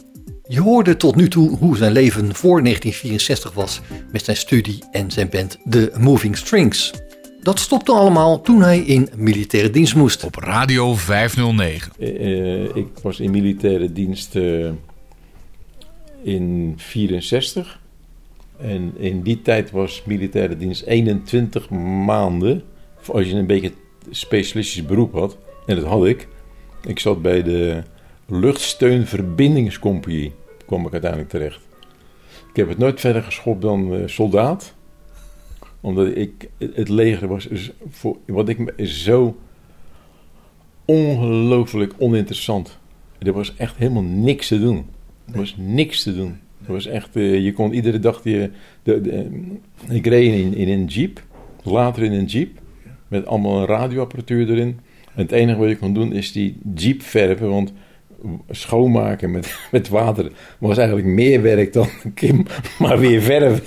Je 0.50 0.62
hoorde 0.62 0.98
tot 0.98 1.16
nu 1.16 1.28
toe 1.28 1.58
hoe 1.58 1.78
zijn 1.78 1.92
leven 1.92 2.36
voor 2.36 2.64
1964 2.64 3.54
was 3.54 3.82
met 4.12 4.24
zijn 4.24 4.38
studie 4.38 4.84
en 4.92 5.12
zijn 5.12 5.30
band 5.30 5.58
The 5.70 5.92
Moving 6.00 6.38
Strings. 6.38 6.94
Dat 7.42 7.60
stopte 7.60 7.92
allemaal 7.92 8.42
toen 8.42 8.62
hij 8.62 8.80
in 8.80 9.10
militaire 9.16 9.70
dienst 9.70 9.96
moest. 9.96 10.24
Op 10.24 10.36
Radio 10.36 10.96
509. 10.96 11.92
Eh, 12.00 12.10
eh, 12.10 12.76
ik 12.76 12.88
was 13.02 13.20
in 13.20 13.32
militaire 13.32 13.92
dienst 13.92 14.36
eh, 14.36 14.70
in 16.24 16.74
64. 16.78 17.80
En 18.58 18.94
in 18.98 19.22
die 19.22 19.42
tijd 19.42 19.72
was 19.72 20.04
militaire 20.06 20.58
dienst 20.58 20.84
21 20.84 21.70
maanden. 22.06 22.64
Als 23.06 23.28
je 23.28 23.34
een 23.34 23.48
beetje 23.48 23.72
specialistisch 24.10 24.86
beroep 24.86 25.14
had. 25.14 25.38
En 25.66 25.76
dat 25.76 25.86
had 25.86 26.06
ik. 26.06 26.28
Ik 26.86 27.00
zat 27.00 27.22
bij 27.22 27.44
de 27.44 27.84
luchtsteunverbindingscompagnie. 28.28 30.32
kwam 30.66 30.86
ik 30.86 30.92
uiteindelijk 30.92 31.30
terecht. 31.30 31.60
Ik 32.50 32.56
heb 32.56 32.70
het 32.70 32.78
nooit 32.78 33.00
verder 33.00 33.24
geschopt 33.24 33.62
dan 33.62 33.94
eh, 33.94 34.00
soldaat. 34.06 34.74
Omdat 35.82 36.16
ik, 36.16 36.50
het 36.58 36.90
leger 36.90 37.28
was 37.28 37.48
dus 37.48 37.72
voor, 37.90 38.18
wat 38.26 38.50
ik 38.50 38.58
me- 38.58 38.88
zo 38.88 39.38
ongelooflijk 40.86 41.94
oninteressant. 41.98 42.78
Er 43.20 43.34
was 43.34 43.56
echt 43.56 43.78
helemaal 43.78 44.04
niks 44.04 44.48
te 44.48 44.60
doen. 44.60 44.86
Er 45.32 45.38
was 45.38 45.56
niks 45.58 46.04
te 46.04 46.16
doen. 46.16 46.40
Er 46.66 46.74
was 46.74 46.86
echt, 46.86 47.16
eh, 47.16 47.44
je 47.44 47.54
kon 47.54 47.74
iedere 47.74 48.00
dag 48.00 48.22
de, 48.22 48.50
de, 48.84 49.32
ik 49.90 50.06
reed 50.06 50.34
in, 50.34 50.54
in 50.54 50.70
een 50.70 50.86
jeep, 50.86 51.24
later 51.64 52.04
in 52.04 52.12
een 52.12 52.26
jeep, 52.26 52.60
met 53.08 53.26
allemaal 53.26 53.60
een 53.60 53.66
radioapparatuur 53.66 54.50
erin. 54.50 54.80
En 55.16 55.22
het 55.22 55.32
enige 55.32 55.60
wat 55.60 55.70
je 55.70 55.78
kon 55.78 55.94
doen 55.94 56.14
is 56.14 56.32
die 56.32 56.58
jeep 56.76 57.02
verven, 57.02 57.50
want 57.50 57.74
schoonmaken 58.50 59.32
met, 59.32 59.58
met 59.72 59.90
water 59.90 60.32
was 60.58 60.78
eigenlijk 60.78 61.08
meer 61.08 61.42
werk 61.42 61.74
dan 61.74 61.88
Kim, 62.14 62.46
maar 62.80 63.00
weer 63.00 63.22
verven. 63.22 63.64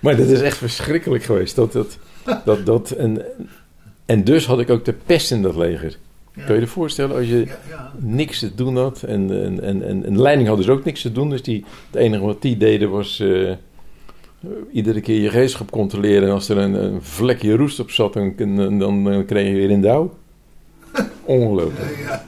maar 0.00 0.16
dat 0.16 0.26
is 0.26 0.40
echt 0.40 0.56
verschrikkelijk 0.56 1.24
geweest. 1.24 1.56
Dat, 1.56 1.72
dat, 1.72 1.98
dat, 2.44 2.66
dat, 2.66 2.90
en, 2.90 3.24
en 4.06 4.24
dus 4.24 4.46
had 4.46 4.60
ik 4.60 4.70
ook 4.70 4.84
de 4.84 4.94
pest 5.06 5.30
in 5.30 5.42
dat 5.42 5.56
leger. 5.56 5.98
Kun 6.46 6.54
je 6.54 6.60
je 6.60 6.66
voorstellen 6.66 7.16
als 7.16 7.28
je 7.28 7.38
Ja, 7.38 7.58
ja. 7.68 7.92
niks 7.98 8.38
te 8.38 8.54
doen 8.54 8.76
had. 8.76 9.02
En, 9.02 9.44
en, 9.44 9.62
en, 9.62 9.82
en, 9.82 10.04
en 10.04 10.12
de 10.12 10.20
leiding 10.20 10.48
had 10.48 10.56
dus 10.56 10.68
ook 10.68 10.84
niks 10.84 11.02
te 11.02 11.12
doen. 11.12 11.30
Dus 11.30 11.42
die, 11.42 11.64
het 11.90 12.00
enige 12.00 12.24
wat 12.24 12.42
die 12.42 12.56
deden 12.56 12.90
was 12.90 13.20
eh, 13.20 13.52
iedere 14.72 15.00
keer 15.00 15.20
je 15.20 15.30
gereedschap 15.30 15.70
controleren. 15.70 16.28
En 16.28 16.34
als 16.34 16.48
er 16.48 16.56
een, 16.56 16.84
een 16.84 17.02
vlekje 17.02 17.56
roest 17.56 17.80
op 17.80 17.90
zat, 17.90 18.12
dan, 18.12 18.34
dan, 18.36 18.78
dan, 18.78 19.24
kreeg 19.26 19.48
je 19.48 19.54
weer 19.54 19.70
in 19.70 19.82
dauw. 19.82 20.14
Ongelooflijk. 21.24 22.20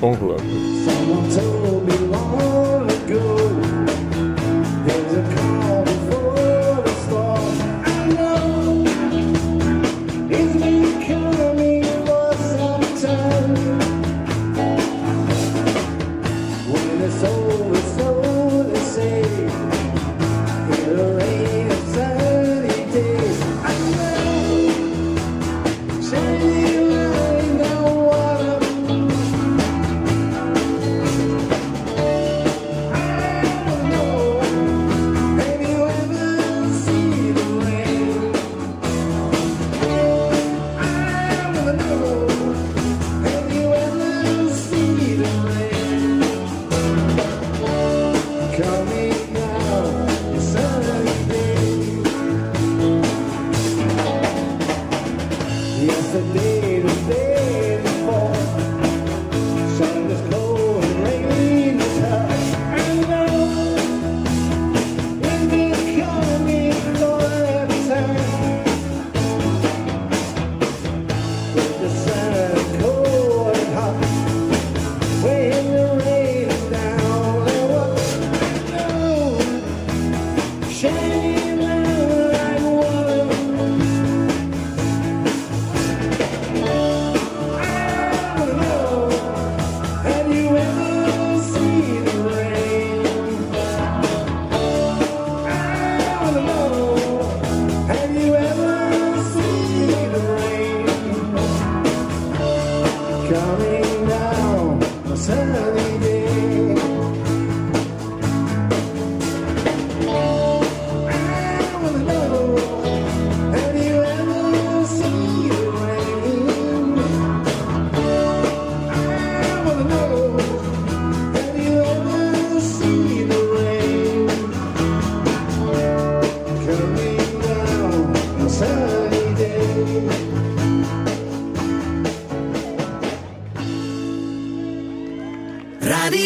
Ongelooflijk. 0.00 2.05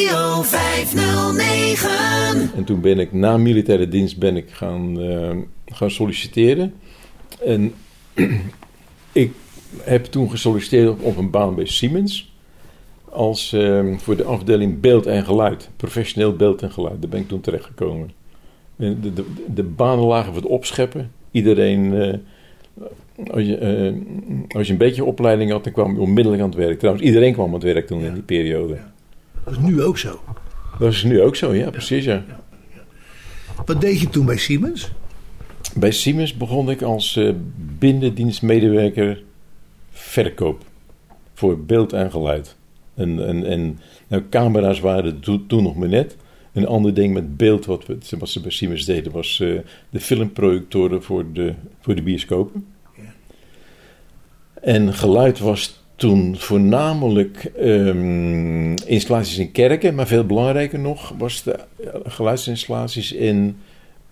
Radio 0.01 0.43
509. 0.43 2.51
En 2.57 2.65
toen 2.65 2.81
ben 2.81 2.99
ik 2.99 3.13
na 3.13 3.37
militaire 3.37 3.89
dienst 3.89 4.19
ben 4.19 4.37
ik 4.37 4.51
gaan, 4.51 5.01
eh, 5.01 5.37
gaan 5.67 5.91
solliciteren. 5.91 6.75
En 7.45 7.73
ik 9.13 9.33
heb 9.83 10.05
toen 10.05 10.31
gesolliciteerd 10.31 11.01
op, 11.01 11.17
een 11.17 11.31
baan 11.31 11.55
bij 11.55 11.67
Siemens. 11.67 12.33
Als, 13.05 13.53
eh, 13.53 13.97
voor 13.97 14.17
de 14.17 14.25
afdeling 14.25 14.81
beeld 14.81 15.07
en 15.07 15.25
geluid. 15.25 15.71
Professioneel 15.77 16.37
beeld 16.37 16.63
en 16.63 16.73
geluid. 16.73 17.01
Daar 17.01 17.11
ben 17.11 17.21
ik 17.21 17.29
toen 17.29 17.41
terechtgekomen. 17.41 18.11
En 18.77 19.01
De, 19.01 19.13
de, 19.13 19.25
de 19.55 19.63
banen 19.63 20.05
lagen 20.05 20.33
voor 20.33 20.43
het 20.43 20.51
opscheppen. 20.51 21.13
Iedereen... 21.31 21.95
eh, 21.95 22.15
als 23.31 23.43
je, 23.43 23.57
eh, 23.57 23.93
als 24.57 24.67
je 24.67 24.73
een 24.73 24.79
beetje 24.79 25.05
opleiding 25.05 25.51
had, 25.51 25.65
dan 25.65 25.73
kwam 25.73 25.93
je 25.93 26.01
onmiddellijk 26.01 26.43
aan 26.43 26.49
het 26.49 26.59
werk. 26.59 26.79
Trouwens, 26.79 27.07
iedereen 27.07 27.33
kwam 27.33 27.47
aan 27.47 27.55
het 27.55 27.63
werk 27.63 27.87
toen 27.87 28.05
in 28.05 28.15
die 28.15 28.23
periode. 28.23 28.79
Dat 29.45 29.53
is 29.53 29.59
nu 29.59 29.83
ook 29.83 29.99
zo. 29.99 30.21
Dat 30.79 30.93
is 30.93 31.03
nu 31.03 31.23
ook 31.23 31.37
zo, 31.37 31.55
ja, 31.55 31.71
precies, 31.71 32.05
ja. 32.05 32.25
Wat 33.67 33.81
deed 33.81 34.01
je 34.01 34.09
toen 34.09 34.27
bij 34.27 34.37
Siemens? 34.37 34.91
Bij 35.77 35.91
Siemens 35.91 36.37
begon 36.37 36.71
ik 36.71 36.83
als 36.83 37.17
eh 37.17 37.33
binnendienstmedewerker 37.79 39.23
verkoop 39.91 40.65
voor 41.35 41.65
beeld 41.65 41.93
en 41.93 42.11
geluid. 42.11 42.57
En, 42.95 43.27
en, 43.27 43.45
en 43.47 43.79
nou, 44.09 44.23
camera's 44.31 44.81
waren 44.81 45.21
to- 45.21 45.47
toen 45.47 45.63
nog 45.63 45.77
maar 45.77 45.89
net. 45.89 46.17
Een 46.53 46.67
ander 46.67 46.95
ding 46.95 47.15
met 47.15 47.37
beeld, 47.37 47.67
wat, 47.67 47.87
we, 47.87 47.99
wat 48.19 48.29
ze 48.29 48.41
bij 48.41 48.51
Siemens 48.51 48.85
deden, 48.85 49.13
was 49.13 49.41
eh, 49.41 49.59
de 49.91 50.01
filmprojectoren 50.01 51.03
voor 51.03 51.33
de, 51.33 51.55
voor 51.81 51.95
de 51.95 52.03
bioscopen. 52.03 52.67
Ja. 52.97 53.15
En 54.63 54.95
geluid 54.95 55.39
was 55.39 55.80
toen 56.01 56.37
voornamelijk 56.37 57.45
ehm, 57.45 58.73
installaties 58.87 59.39
in 59.39 59.53
kerken, 59.53 59.95
maar 59.95 60.07
veel 60.07 60.27
belangrijker 60.27 60.79
nog 60.79 61.15
was 61.19 61.43
de 61.43 61.53
eh, 61.53 61.89
geluidsinstallaties 62.05 63.13
in, 63.13 63.57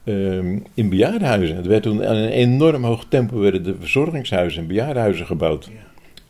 ehm, 0.05 0.59
in 0.74 0.88
bejaardenhuizen. 0.88 1.57
Het 1.57 1.66
werd 1.66 1.83
toen 1.83 2.07
aan 2.07 2.16
een 2.16 2.29
enorm 2.29 2.85
hoog 2.85 3.05
tempo 3.09 3.38
werden 3.38 3.62
de 3.62 3.74
verzorgingshuizen 3.79 4.62
en 4.62 4.68
bejaardenhuizen 4.68 5.27
gebouwd. 5.27 5.70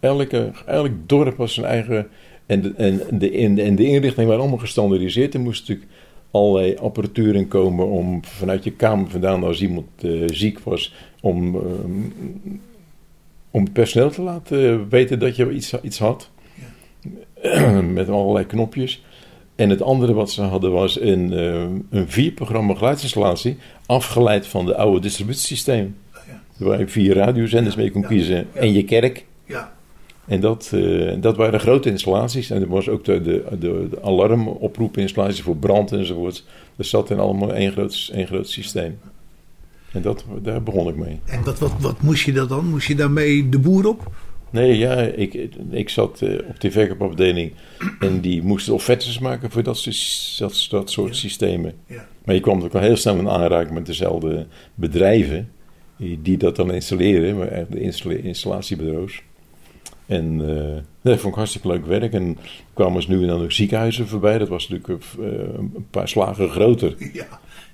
Elke, 0.00 0.50
elk 0.66 0.90
dorp 1.06 1.36
was 1.36 1.54
zijn 1.54 1.66
eigen. 1.66 2.08
En 2.46 2.62
de, 2.62 2.72
en, 2.76 3.00
de, 3.18 3.30
en, 3.30 3.54
de, 3.54 3.62
en 3.62 3.76
de 3.76 3.86
inrichting 3.86 4.26
waren 4.26 4.40
allemaal 4.42 4.58
gestandaardiseerd. 4.58 5.34
Er 5.34 5.40
moest 5.40 5.60
natuurlijk 5.60 5.90
allerlei 6.30 6.76
apparatuur 6.76 7.34
in 7.34 7.48
komen 7.48 7.86
om 7.86 8.24
vanuit 8.24 8.64
je 8.64 8.72
kamer 8.72 9.10
vandaan, 9.10 9.44
als 9.44 9.62
iemand 9.62 9.86
eh, 10.00 10.10
ziek 10.26 10.58
was, 10.58 10.94
om, 11.20 11.54
ehm, 11.54 12.56
om 13.50 13.62
het 13.64 13.72
personeel 13.72 14.10
te 14.10 14.22
laten 14.22 14.88
weten 14.88 15.18
dat 15.18 15.36
je 15.36 15.50
iets, 15.50 15.74
iets 15.82 15.98
had. 15.98 16.30
Met 17.92 18.08
allerlei 18.08 18.46
knopjes. 18.46 19.02
En 19.54 19.70
het 19.70 19.82
andere 19.82 20.12
wat 20.12 20.30
ze 20.30 20.42
hadden 20.42 20.72
was 20.72 21.00
een, 21.00 21.32
eh, 21.32 21.62
een 21.90 22.08
vierprogramma 22.08 22.74
geluidsinstallatie, 22.74 23.56
afgeleid 23.86 24.46
van 24.46 24.66
de 24.66 24.76
oude 24.76 25.00
distributiesysteem. 25.00 25.96
ja. 26.12 26.42
Waar 26.56 26.78
je 26.78 26.88
vier 26.88 27.14
radiozenders 27.14 27.76
mee 27.76 27.90
kon 27.90 28.00
Ja, 28.00 28.06
kiezen. 28.08 28.36
ja. 28.36 28.60
En 28.60 28.72
je 28.72 28.84
kerk. 28.84 29.24
Ja. 29.44 29.72
En 30.26 30.40
dat, 30.40 30.70
eh, 30.74 31.12
dat 31.20 31.36
waren 31.36 31.60
grote 31.60 31.90
installaties. 31.90 32.50
En 32.50 32.62
er 32.62 32.68
was 32.68 32.88
ook 32.88 33.04
de, 33.04 33.22
de, 33.22 33.44
de, 33.58 33.86
de 33.90 34.02
alarmoproepinstallaties 34.02 35.40
voor 35.42 35.56
brand 35.56 35.92
enzovoort. 35.92 36.44
Dat 36.76 36.86
zat 36.86 37.10
in 37.10 37.18
allemaal 37.18 37.54
één 37.54 37.72
groot, 37.72 38.10
één 38.14 38.26
groot 38.26 38.48
systeem. 38.48 38.98
En 39.92 40.02
dat, 40.02 40.24
daar 40.42 40.62
begon 40.62 40.88
ik 40.88 40.96
mee. 40.96 41.20
En 41.24 41.44
wat, 41.44 41.58
wat, 41.58 41.72
wat 41.80 42.02
moest 42.02 42.24
je 42.24 42.32
dat 42.32 42.48
dan? 42.48 42.66
Moest 42.68 42.86
je 42.88 42.94
daarmee 42.94 43.48
de 43.48 43.58
boer 43.58 43.86
op? 43.88 44.10
Nee, 44.50 44.78
ja, 44.78 44.94
ik, 44.96 45.34
ik 45.70 45.88
zat 45.88 46.22
eh, 46.22 46.32
op 46.48 46.60
de 46.60 46.70
verkoopafdeling 46.70 47.52
en 48.00 48.20
die 48.20 48.42
moesten 48.42 48.74
offertes 48.74 49.18
maken 49.18 49.50
voor 49.50 49.62
dat, 49.62 49.78
soort- 49.78 50.38
dat, 50.38 50.66
dat 50.70 50.90
soort 50.90 51.16
systemen. 51.16 51.72
Ja. 51.86 52.06
Maar 52.24 52.34
je 52.34 52.40
kwam 52.40 52.62
ook 52.62 52.74
al 52.74 52.80
heel 52.80 52.96
snel 52.96 53.16
in 53.18 53.28
aanraking 53.28 53.74
met 53.74 53.86
dezelfde 53.86 54.46
bedrijven 54.74 55.50
die, 55.96 56.22
die 56.22 56.36
dat 56.36 56.56
dan 56.56 56.72
installeren, 56.72 57.36
maar 57.38 57.48
echt 57.48 57.72
de 57.72 57.80
installa- 57.80 58.14
installatiebureaus. 58.22 59.22
En 60.06 60.56
eh, 60.58 60.76
dat 61.02 61.18
vond 61.18 61.32
ik 61.32 61.38
hartstikke 61.38 61.68
leuk 61.68 61.86
werk. 61.86 62.12
En 62.12 62.38
kwamen 62.74 63.02
ze 63.02 63.10
nu 63.10 63.20
en 63.22 63.28
dan 63.28 63.42
ook 63.42 63.52
ziekenhuizen 63.52 64.08
voorbij. 64.08 64.38
Dat 64.38 64.48
was 64.48 64.68
natuurlijk 64.68 65.04
eh, 65.20 65.26
een 65.56 65.86
paar 65.90 66.08
slagen 66.08 66.48
groter. 66.48 66.94
Ja. 67.12 67.26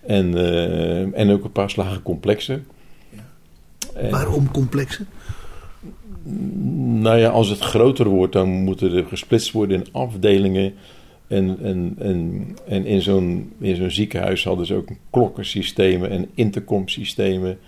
En, 0.07 0.37
eh, 0.37 1.19
en 1.21 1.31
ook 1.31 1.45
een 1.45 1.53
paar 1.53 1.71
slagen 1.71 2.03
complexer. 2.03 2.63
En- 3.95 4.11
Waarom 4.11 4.51
complexen? 4.51 5.07
Nou 7.03 7.19
ja, 7.19 7.29
als 7.29 7.49
het 7.49 7.59
groter 7.61 8.09
wordt, 8.09 8.33
dan 8.33 8.49
moeten 8.49 8.93
er 8.93 9.05
gesplitst 9.05 9.53
worden 9.53 9.77
in 9.77 9.93
afdelingen. 9.93 10.75
En, 11.27 11.59
en, 11.63 11.95
en, 11.99 12.47
en 12.69 12.87
in 12.87 13.03
zo'n 13.03 13.53
in 13.59 13.77
zo'n 13.77 13.91
ziekenhuis 13.91 14.45
hadden 14.45 14.67
ze 14.67 14.75
ook 14.75 14.89
klokkensystemen 15.11 16.11
en 16.11 16.29
intercomsystemen, 16.35 17.59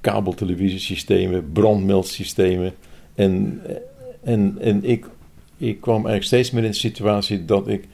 kabeltelevisiesystemen, 0.00 1.52
brandmeldsystemen. 1.52 2.74
En, 3.14 3.60
en, 4.22 4.56
en 4.60 4.84
ik, 4.84 5.06
ik 5.56 5.80
kwam 5.80 5.94
eigenlijk 5.96 6.24
steeds 6.24 6.50
meer 6.50 6.64
in 6.64 6.70
de 6.70 6.76
situatie 6.76 7.44
dat 7.44 7.68
ik 7.68 7.84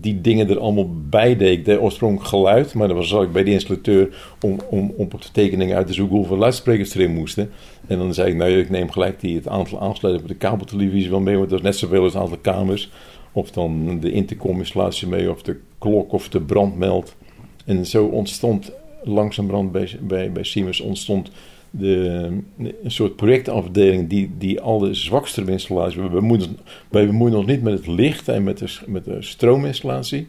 die 0.00 0.20
dingen 0.20 0.48
er 0.48 0.58
allemaal 0.58 0.88
bij 1.08 1.36
deed. 1.36 1.58
Ik 1.58 1.64
deed 1.64 1.78
oorspronkelijk 1.78 2.28
geluid, 2.28 2.74
maar 2.74 2.88
dan 2.88 2.96
was 2.96 3.12
ik 3.12 3.32
bij 3.32 3.44
de 3.44 3.50
installateur 3.50 4.34
om, 4.40 4.58
om, 4.70 4.92
om 4.96 5.08
op 5.12 5.22
de 5.22 5.30
tekeningen 5.32 5.76
uit 5.76 5.86
te 5.86 5.92
zoeken 5.92 6.16
hoeveel 6.16 6.36
luidsprekers 6.36 6.94
erin 6.94 7.14
moesten. 7.14 7.50
En 7.86 7.98
dan 7.98 8.14
zei 8.14 8.30
ik, 8.30 8.36
nou 8.36 8.50
ik 8.50 8.70
neem 8.70 8.90
gelijk 8.90 9.20
die, 9.20 9.36
het 9.36 9.48
aantal 9.48 9.80
aansluiten 9.80 10.24
op 10.24 10.30
de 10.30 10.36
kabeltelevisie 10.36 11.10
wel 11.10 11.20
mee, 11.20 11.36
want 11.36 11.50
dat 11.50 11.58
is 11.58 11.64
net 11.64 11.76
zoveel 11.76 12.02
als 12.02 12.12
het 12.12 12.22
aantal 12.22 12.38
kamers. 12.38 12.90
Of 13.32 13.50
dan 13.50 14.00
de 14.00 14.12
intercom-installatie 14.12 15.08
mee, 15.08 15.30
of 15.30 15.42
de 15.42 15.56
klok 15.78 16.12
of 16.12 16.28
de 16.28 16.40
brandmeld. 16.40 17.16
En 17.64 17.86
zo 17.86 18.04
ontstond 18.04 18.72
langzamerhand 19.02 19.72
bij, 19.72 19.98
bij, 20.00 20.32
bij 20.32 20.44
Siemens 20.44 20.80
ontstond 20.80 21.30
de, 21.70 22.28
een 22.58 22.90
soort 22.90 23.16
projectafdeling 23.16 24.08
die, 24.08 24.30
die 24.38 24.60
al 24.60 24.78
de 24.78 24.94
zwakste 24.94 25.44
installaties. 25.44 25.96
We 25.96 26.08
bemoeien, 26.08 26.58
wij 26.90 27.06
bemoeien 27.06 27.36
ons 27.36 27.46
niet 27.46 27.62
met 27.62 27.72
het 27.72 27.86
licht 27.86 28.28
en 28.28 28.44
met 28.44 28.58
de, 28.58 28.76
met 28.86 29.04
de 29.04 29.16
stroominstallatie, 29.22 30.26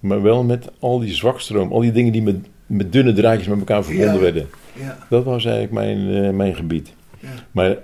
maar 0.00 0.22
wel 0.22 0.44
met 0.44 0.70
al 0.78 0.98
die 0.98 1.14
zwakstroom, 1.14 1.72
al 1.72 1.80
die 1.80 1.92
dingen 1.92 2.12
die 2.12 2.22
met, 2.22 2.36
met 2.66 2.92
dunne 2.92 3.12
draadjes 3.12 3.48
met 3.48 3.58
elkaar 3.58 3.84
verbonden 3.84 4.14
Ja. 4.14 4.20
werden. 4.20 4.46
Ja. 4.80 4.98
Dat 5.10 5.24
was 5.24 5.44
eigenlijk 5.44 5.74
mijn, 5.74 6.24
eh, 6.24 6.30
mijn 6.30 6.54
gebied. 6.54 6.94
Ja. 7.20 7.28
Maar 7.52 7.76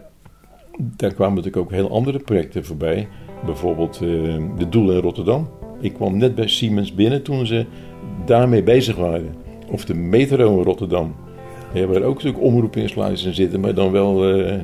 daar 0.78 1.14
kwamen 1.14 1.34
natuurlijk 1.34 1.64
ook 1.64 1.70
heel 1.72 1.90
andere 1.90 2.18
projecten 2.18 2.64
voorbij. 2.64 3.08
Bijvoorbeeld 3.44 3.94
eh, 3.94 4.00
de 4.58 4.68
Doel 4.68 4.90
in 4.92 5.00
Rotterdam. 5.00 5.48
Ik 5.80 5.92
kwam 5.92 6.16
net 6.16 6.34
bij 6.34 6.48
Siemens 6.48 6.94
binnen 6.94 7.22
toen 7.22 7.46
ze 7.46 7.66
daarmee 8.26 8.62
bezig 8.62 8.96
waren. 8.96 9.34
Of 9.70 9.84
de 9.84 9.94
Metro 9.94 10.58
in 10.58 10.64
Rotterdam. 10.64 11.14
Ja, 11.74 11.86
waar 11.86 12.02
ook 12.02 12.14
natuurlijk 12.14 12.44
omroepinstallaties 12.44 13.24
in 13.24 13.34
zitten, 13.34 13.60
maar 13.60 13.74
dan 13.74 13.90
wel 13.92 14.34
eh, 14.34 14.58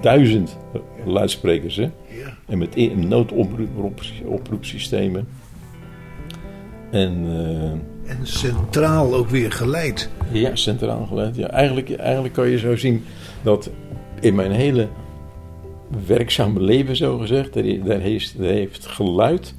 duizend 0.00 0.56
luidsprekers. 1.04 1.76
Hè? 1.76 1.82
Ja. 1.82 1.90
En 2.46 2.58
met 2.58 2.76
in- 2.76 3.08
noodoproepsystemen. 3.08 5.26
En 6.90 7.24
eh, 7.26 7.70
En 8.10 8.18
centraal 8.22 9.14
ook 9.14 9.28
weer 9.28 9.52
geleid. 9.52 10.10
ja, 10.32 10.54
centraal 10.54 11.06
geleid. 11.06 11.36
Ja, 11.36 11.50
eigenlijk, 11.50 11.96
eigenlijk 11.96 12.34
kan 12.34 12.48
je 12.48 12.58
zo 12.58 12.76
zien 12.76 13.04
dat 13.42 13.70
in 14.20 14.34
mijn 14.34 14.52
hele 14.52 14.88
werkzame 16.06 16.60
leven, 16.60 16.96
zo 16.96 17.18
gezegd, 17.18 17.52
daar, 17.54 17.64
daar 17.84 18.00
heeft, 18.00 18.38
daar 18.38 18.50
heeft 18.52 18.86
geluid 18.86 19.54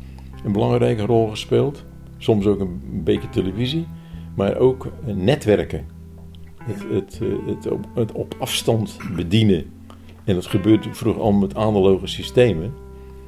een 0.45 0.51
belangrijke 0.51 1.05
rol 1.05 1.27
gespeeld. 1.27 1.83
Soms 2.17 2.45
ook 2.45 2.59
een 2.59 3.01
beetje 3.03 3.29
televisie, 3.29 3.87
maar 4.35 4.57
ook 4.57 4.87
netwerken. 5.05 5.95
Het, 6.67 6.83
het, 6.89 7.19
het, 7.45 7.71
op, 7.71 7.85
het 7.93 8.11
op 8.11 8.35
afstand 8.39 8.97
bedienen. 9.15 9.65
En 10.23 10.33
dat 10.35 10.45
gebeurt 10.45 10.87
vroeger 10.91 11.21
allemaal 11.21 11.41
met 11.41 11.55
analoge 11.55 12.07
systemen. 12.07 12.73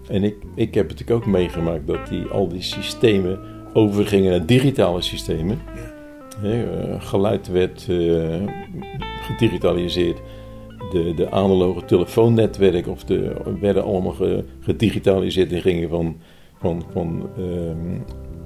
En 0.08 0.24
ik, 0.24 0.36
ik 0.56 0.74
heb 0.74 0.90
het 0.90 1.00
natuurlijk 1.00 1.28
ook 1.28 1.34
meegemaakt 1.34 1.88
dat 1.88 2.08
die, 2.10 2.26
al 2.26 2.48
die 2.48 2.62
systemen 2.62 3.40
overgingen 3.74 4.32
naar 4.32 4.46
digitale 4.46 5.02
systemen. 5.02 5.60
Eh, 6.44 6.52
geluid 7.00 7.48
werd 7.48 7.88
eh, 7.90 8.44
gedigitaliseerd. 9.22 10.18
De, 10.92 11.14
de 11.16 11.32
analoge 11.32 11.86
telefoonnetwerken 11.86 12.92
of 12.92 13.04
de, 13.04 13.36
werden 13.60 13.84
allemaal 13.84 14.12
ge- 14.12 14.44
gedigitaliseerd 14.60 15.52
en 15.52 15.62
gingen 15.62 15.90
van, 15.90 16.16
van, 16.60 16.84
van 16.92 17.30
ehm, 17.38 18.00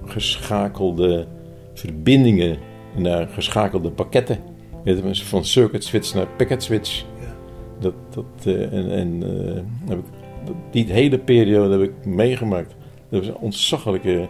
geschakelde 0.06 1.28
verbindingen 1.74 2.58
naar 2.96 3.28
geschakelde 3.28 3.90
pakketten. 3.92 4.40
Ja, 4.84 4.96
Van 5.14 5.46
circuit 5.46 5.84
switch 5.84 6.14
naar 6.14 6.28
packet 6.38 6.64
switch. 6.64 7.06
Ja. 7.22 7.36
Dat, 7.80 7.94
dat, 8.10 8.26
eh, 8.46 8.74
en 8.74 8.92
en 8.92 9.24
eh, 9.24 9.62
heb 9.90 9.98
ik, 9.98 10.06
dat- 10.46 10.56
die 10.72 10.86
hele 10.92 11.18
periode 11.18 11.72
heb 11.78 11.82
ik 11.82 12.06
meegemaakt. 12.06 12.76
Dat 13.10 13.20
was 13.20 13.28
een 13.30 13.38
ontzaglijke, 13.42 14.28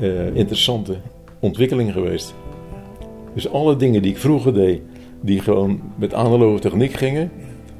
eh, 0.00 0.34
interessante 0.36 0.96
ontwikkeling 1.40 1.92
geweest. 1.92 2.34
Dus 3.34 3.50
alle 3.50 3.76
dingen 3.76 4.02
die 4.02 4.10
ik 4.10 4.18
vroeger 4.18 4.54
deed, 4.54 4.80
die 5.20 5.40
gewoon 5.40 5.80
met 5.96 6.14
analoge 6.14 6.60
techniek 6.60 6.92
gingen, 6.92 7.30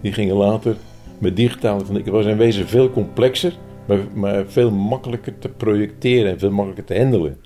die 0.00 0.12
gingen 0.12 0.36
later 0.36 0.76
met 1.18 1.36
digitale 1.36 1.78
techniek. 1.82 2.04
Het 2.04 2.14
was 2.14 2.26
in 2.26 2.36
wezen 2.36 2.66
veel 2.68 2.90
complexer, 2.90 3.52
maar, 3.86 3.98
maar 4.14 4.44
veel 4.46 4.70
makkelijker 4.70 5.38
te 5.38 5.48
projecteren 5.48 6.30
en 6.32 6.38
veel 6.38 6.50
makkelijker 6.50 6.84
te 6.84 7.00
handelen. 7.02 7.36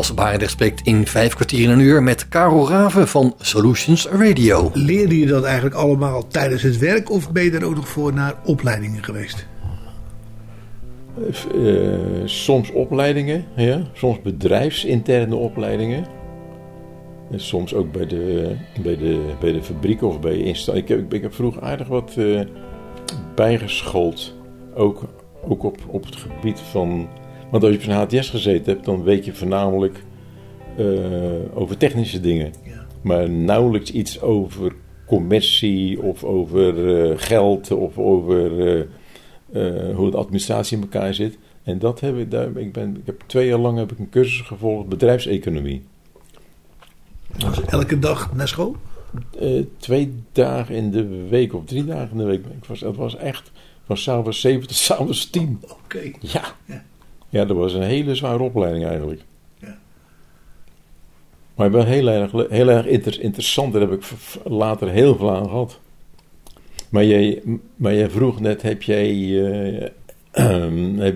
Bas 0.00 0.14
Barendrecht 0.14 0.52
spreekt 0.52 0.86
in 0.86 1.06
vijf 1.06 1.34
kwartier 1.34 1.62
in 1.62 1.70
een 1.70 1.80
uur 1.80 2.02
met 2.02 2.28
Karel 2.28 2.68
Raven 2.68 3.08
van 3.08 3.34
Solutions 3.38 4.06
Radio. 4.06 4.70
Leerde 4.74 5.18
je 5.18 5.26
dat 5.26 5.44
eigenlijk 5.44 5.74
allemaal 5.74 6.26
tijdens 6.26 6.62
het 6.62 6.78
werk 6.78 7.10
of 7.10 7.32
ben 7.32 7.44
je 7.44 7.50
er 7.50 7.64
ook 7.64 7.74
nog 7.74 7.88
voor 7.88 8.12
naar 8.12 8.34
opleidingen 8.44 9.04
geweest? 9.04 9.46
Eh, 11.54 11.98
soms 12.24 12.72
opleidingen, 12.72 13.44
ja. 13.56 13.82
soms 13.92 14.22
bedrijfsinterne 14.22 15.36
opleidingen. 15.36 16.06
En 17.30 17.40
soms 17.40 17.74
ook 17.74 17.92
bij 17.92 18.06
de, 18.06 18.56
bij 18.82 18.96
de, 18.96 19.34
bij 19.40 19.52
de 19.52 19.62
fabriek 19.62 20.02
of 20.02 20.20
bij 20.20 20.38
instellingen. 20.38 20.88
Ik 20.88 20.96
heb, 20.96 21.14
ik 21.14 21.22
heb 21.22 21.34
vroeger 21.34 21.62
aardig 21.62 21.88
wat 21.88 22.14
eh, 22.16 22.40
bijgeschoold. 23.34 24.34
Ook, 24.74 25.02
ook 25.48 25.62
op, 25.62 25.78
op 25.86 26.04
het 26.04 26.16
gebied 26.16 26.60
van. 26.60 27.08
Want 27.50 27.62
als 27.62 27.72
je 27.72 27.78
op 27.78 27.86
een 27.86 28.18
HTS 28.18 28.30
gezeten 28.30 28.72
hebt, 28.72 28.84
dan 28.84 29.02
weet 29.02 29.24
je 29.24 29.34
voornamelijk 29.34 30.02
eh, 30.76 31.58
over 31.58 31.76
technische 31.76 32.20
dingen. 32.20 32.52
Ja. 32.64 32.86
Maar 33.00 33.30
nauwelijks 33.30 33.90
iets 33.90 34.20
over 34.20 34.72
commercie 35.06 36.02
of 36.02 36.24
over 36.24 36.96
eh, 37.10 37.18
geld 37.18 37.70
of 37.70 37.98
over 37.98 38.60
eh, 39.52 39.94
hoe 39.94 40.10
de 40.10 40.16
administratie 40.16 40.76
in 40.76 40.82
elkaar 40.82 41.14
zit. 41.14 41.38
En 41.62 41.78
dat 41.78 42.00
heb 42.00 42.16
ik 42.16 42.30
daar. 42.30 42.56
Ik, 42.56 42.72
ben, 42.72 42.96
ik 42.96 43.06
heb 43.06 43.22
twee 43.26 43.46
jaar 43.46 43.58
lang 43.58 43.78
heb 43.78 43.92
ik 43.92 43.98
een 43.98 44.10
cursus 44.10 44.40
gevolgd 44.40 44.88
bedrijfseconomie. 44.88 45.82
Dus 47.36 47.64
elke 47.64 47.98
dag 47.98 48.34
naar 48.34 48.48
school? 48.48 48.76
Twee 49.78 50.14
dagen 50.32 50.74
in 50.74 50.90
de 50.90 51.26
week 51.28 51.54
of 51.54 51.64
drie 51.64 51.84
dagen 51.84 52.10
in 52.10 52.18
de 52.18 52.24
week. 52.24 52.44
Ik 52.44 52.64
was, 52.64 52.80
het 52.80 52.96
was 52.96 53.16
echt 53.16 53.50
van 53.84 53.96
s'avonds 53.96 54.40
7 54.40 54.66
tot 54.66 54.76
s'avonds 54.76 55.30
10. 55.30 55.60
Oké. 55.84 56.10
Ja. 56.20 56.42
Ja. 56.64 56.84
Ja, 57.30 57.44
dat 57.44 57.56
was 57.56 57.72
een 57.72 57.82
hele 57.82 58.14
zware 58.14 58.42
opleiding 58.42 58.84
eigenlijk. 58.84 59.22
Ja. 59.58 59.78
Maar 61.54 61.70
wel 61.70 61.84
heel 61.84 62.08
erg, 62.08 62.32
heel 62.32 62.68
erg 62.68 62.86
inter- 62.86 63.20
interessant. 63.20 63.72
Daar 63.72 63.82
heb 63.82 63.92
ik 63.92 64.04
later 64.44 64.88
heel 64.90 65.16
veel 65.16 65.30
aan 65.34 65.48
gehad. 65.48 65.78
Maar 66.88 67.04
jij, 67.04 67.42
maar 67.76 67.94
jij 67.94 68.10
vroeg 68.10 68.40
net, 68.40 68.62
heb 68.62 68.82
jij 68.82 69.10
eh, 69.10 69.82
eh, 71.06 71.14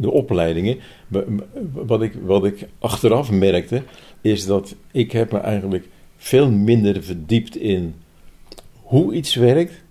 de 0.00 0.10
opleidingen? 0.10 0.78
Wa- 1.08 1.24
Wat 1.72 2.02
ik, 2.02 2.12
wat 2.24 2.44
ik 2.44 2.66
achteraf 2.78 3.30
merkte, 3.30 3.82
is 4.20 4.46
dat 4.46 4.74
ik 4.92 5.12
heb 5.12 5.32
me 5.32 5.38
eigenlijk 5.38 5.88
veel 6.16 6.50
minder 6.50 7.02
verdiept 7.02 7.56
in 7.56 7.94
hoe 8.82 9.14
iets 9.14 9.34
werkt, 9.34 9.82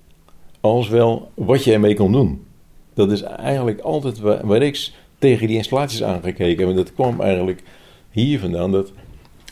als 0.59 0.89
wel 0.89 1.31
wat 1.33 1.63
je 1.63 1.73
ermee 1.73 1.93
kan 1.93 2.11
doen. 2.11 2.45
Dat 2.93 3.11
is 3.11 3.21
eigenlijk 3.21 3.79
altijd 3.79 4.19
waar, 4.19 4.47
waar 4.47 4.61
ik 4.61 4.91
tegen 5.19 5.47
die 5.47 5.57
installaties 5.57 6.03
aangekeken. 6.03 6.69
En 6.69 6.75
dat 6.75 6.93
kwam 6.93 7.21
eigenlijk 7.21 7.63
hier 8.09 8.39
vandaan, 8.39 8.71
dat 8.71 8.91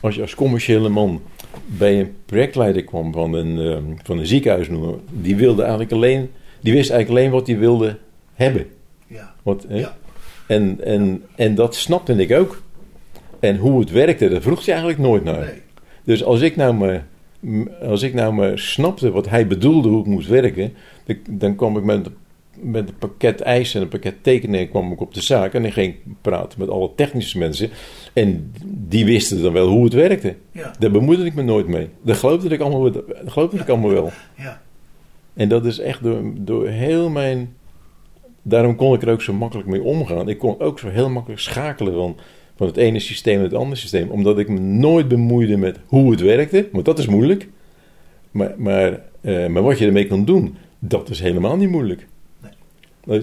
als 0.01 0.15
je 0.15 0.21
als 0.21 0.35
commerciële 0.35 0.89
man 0.89 1.21
bij 1.65 1.99
een 1.99 2.13
projectleider 2.25 2.83
kwam 2.83 3.13
van 3.13 3.33
een, 3.33 3.59
ehm, 3.59 3.83
van 4.03 4.17
een 4.17 4.27
ziekenhuis 4.27 4.69
noemen, 4.69 5.01
die 5.11 5.35
wilde 5.35 5.61
eigenlijk 5.61 5.91
alleen, 5.91 6.29
die 6.61 6.73
wist 6.73 6.89
eigenlijk 6.89 7.19
alleen 7.19 7.31
wat 7.31 7.47
hij 7.47 7.57
wilde 7.57 7.97
hebben. 8.33 8.65
Ja. 9.07 9.35
Wat, 9.43 9.65
hè? 9.67 9.79
Ja. 9.79 9.97
En, 10.47 10.77
en, 10.83 11.23
en 11.35 11.55
dat 11.55 11.75
snapte 11.75 12.13
ik 12.13 12.31
ook. 12.31 12.61
En 13.39 13.57
hoe 13.57 13.79
het 13.79 13.91
werkte, 13.91 14.29
daar 14.29 14.41
vroeg 14.41 14.65
hij 14.65 14.75
eigenlijk 14.75 15.03
nooit 15.03 15.23
naar. 15.23 15.39
Nee. 15.39 15.61
Dus 16.03 16.23
als 16.23 16.41
ik 16.41 16.55
nou 16.55 16.73
maar, 16.73 17.07
als 17.81 18.01
ik 18.01 18.13
nou 18.13 18.33
maar 18.33 18.59
snapte 18.59 19.11
wat 19.11 19.29
hij 19.29 19.47
bedoelde, 19.47 19.89
hoe 19.89 19.97
het 19.97 20.07
moest 20.07 20.27
werken, 20.27 20.73
dan, 21.05 21.17
dan 21.29 21.55
kwam 21.55 21.77
ik 21.77 21.83
met, 21.83 22.09
met 22.61 22.89
een 22.89 22.97
pakket 22.97 23.41
eisen 23.41 23.75
en 23.75 23.81
een 23.81 23.91
pakket 23.91 24.23
tekeningen 24.23 24.69
kwam 24.69 24.91
ik 24.91 25.01
op 25.01 25.13
de 25.13 25.21
zaak 25.21 25.53
en 25.53 25.61
dan 25.61 25.71
ging 25.71 25.93
ik 25.93 25.99
praten 26.21 26.59
met 26.59 26.69
alle 26.69 26.89
technische 26.95 27.37
mensen. 27.37 27.69
En 28.13 28.53
die 28.65 29.05
wisten 29.05 29.41
dan 29.41 29.53
wel 29.53 29.67
hoe 29.67 29.83
het 29.83 29.93
werkte. 29.93 30.35
Ja. 30.51 30.73
Daar 30.79 30.91
bemoeide 30.91 31.25
ik 31.25 31.35
me 31.35 31.41
nooit 31.41 31.67
mee. 31.67 31.89
Dat 32.01 32.17
geloofde 32.17 32.49
ik 32.49 32.59
allemaal, 32.59 32.91
dat 32.91 33.03
geloofde 33.25 33.57
ik 33.57 33.69
allemaal 33.69 33.91
wel. 33.91 34.11
Ja. 34.37 34.61
En 35.33 35.49
dat 35.49 35.65
is 35.65 35.79
echt 35.79 36.03
door, 36.03 36.21
door 36.35 36.67
heel 36.67 37.09
mijn. 37.09 37.55
Daarom 38.41 38.75
kon 38.75 38.93
ik 38.93 39.01
er 39.01 39.11
ook 39.11 39.21
zo 39.21 39.33
makkelijk 39.33 39.67
mee 39.67 39.83
omgaan. 39.83 40.29
Ik 40.29 40.37
kon 40.37 40.59
ook 40.59 40.79
zo 40.79 40.89
heel 40.89 41.09
makkelijk 41.09 41.41
schakelen 41.41 41.93
van, 41.93 42.17
van 42.55 42.67
het 42.67 42.77
ene 42.77 42.99
systeem 42.99 43.35
naar 43.35 43.43
het 43.43 43.53
andere 43.53 43.75
systeem. 43.75 44.09
Omdat 44.09 44.39
ik 44.39 44.49
me 44.49 44.59
nooit 44.59 45.07
bemoeide 45.07 45.57
met 45.57 45.79
hoe 45.85 46.11
het 46.11 46.21
werkte. 46.21 46.67
Want 46.71 46.85
dat 46.85 46.99
is 46.99 47.07
moeilijk. 47.07 47.47
Maar, 48.31 48.53
maar, 48.57 49.01
eh, 49.21 49.47
maar 49.47 49.63
wat 49.63 49.79
je 49.79 49.85
ermee 49.85 50.07
kan 50.07 50.25
doen, 50.25 50.55
dat 50.79 51.09
is 51.09 51.19
helemaal 51.19 51.55
niet 51.55 51.69
moeilijk. 51.69 52.07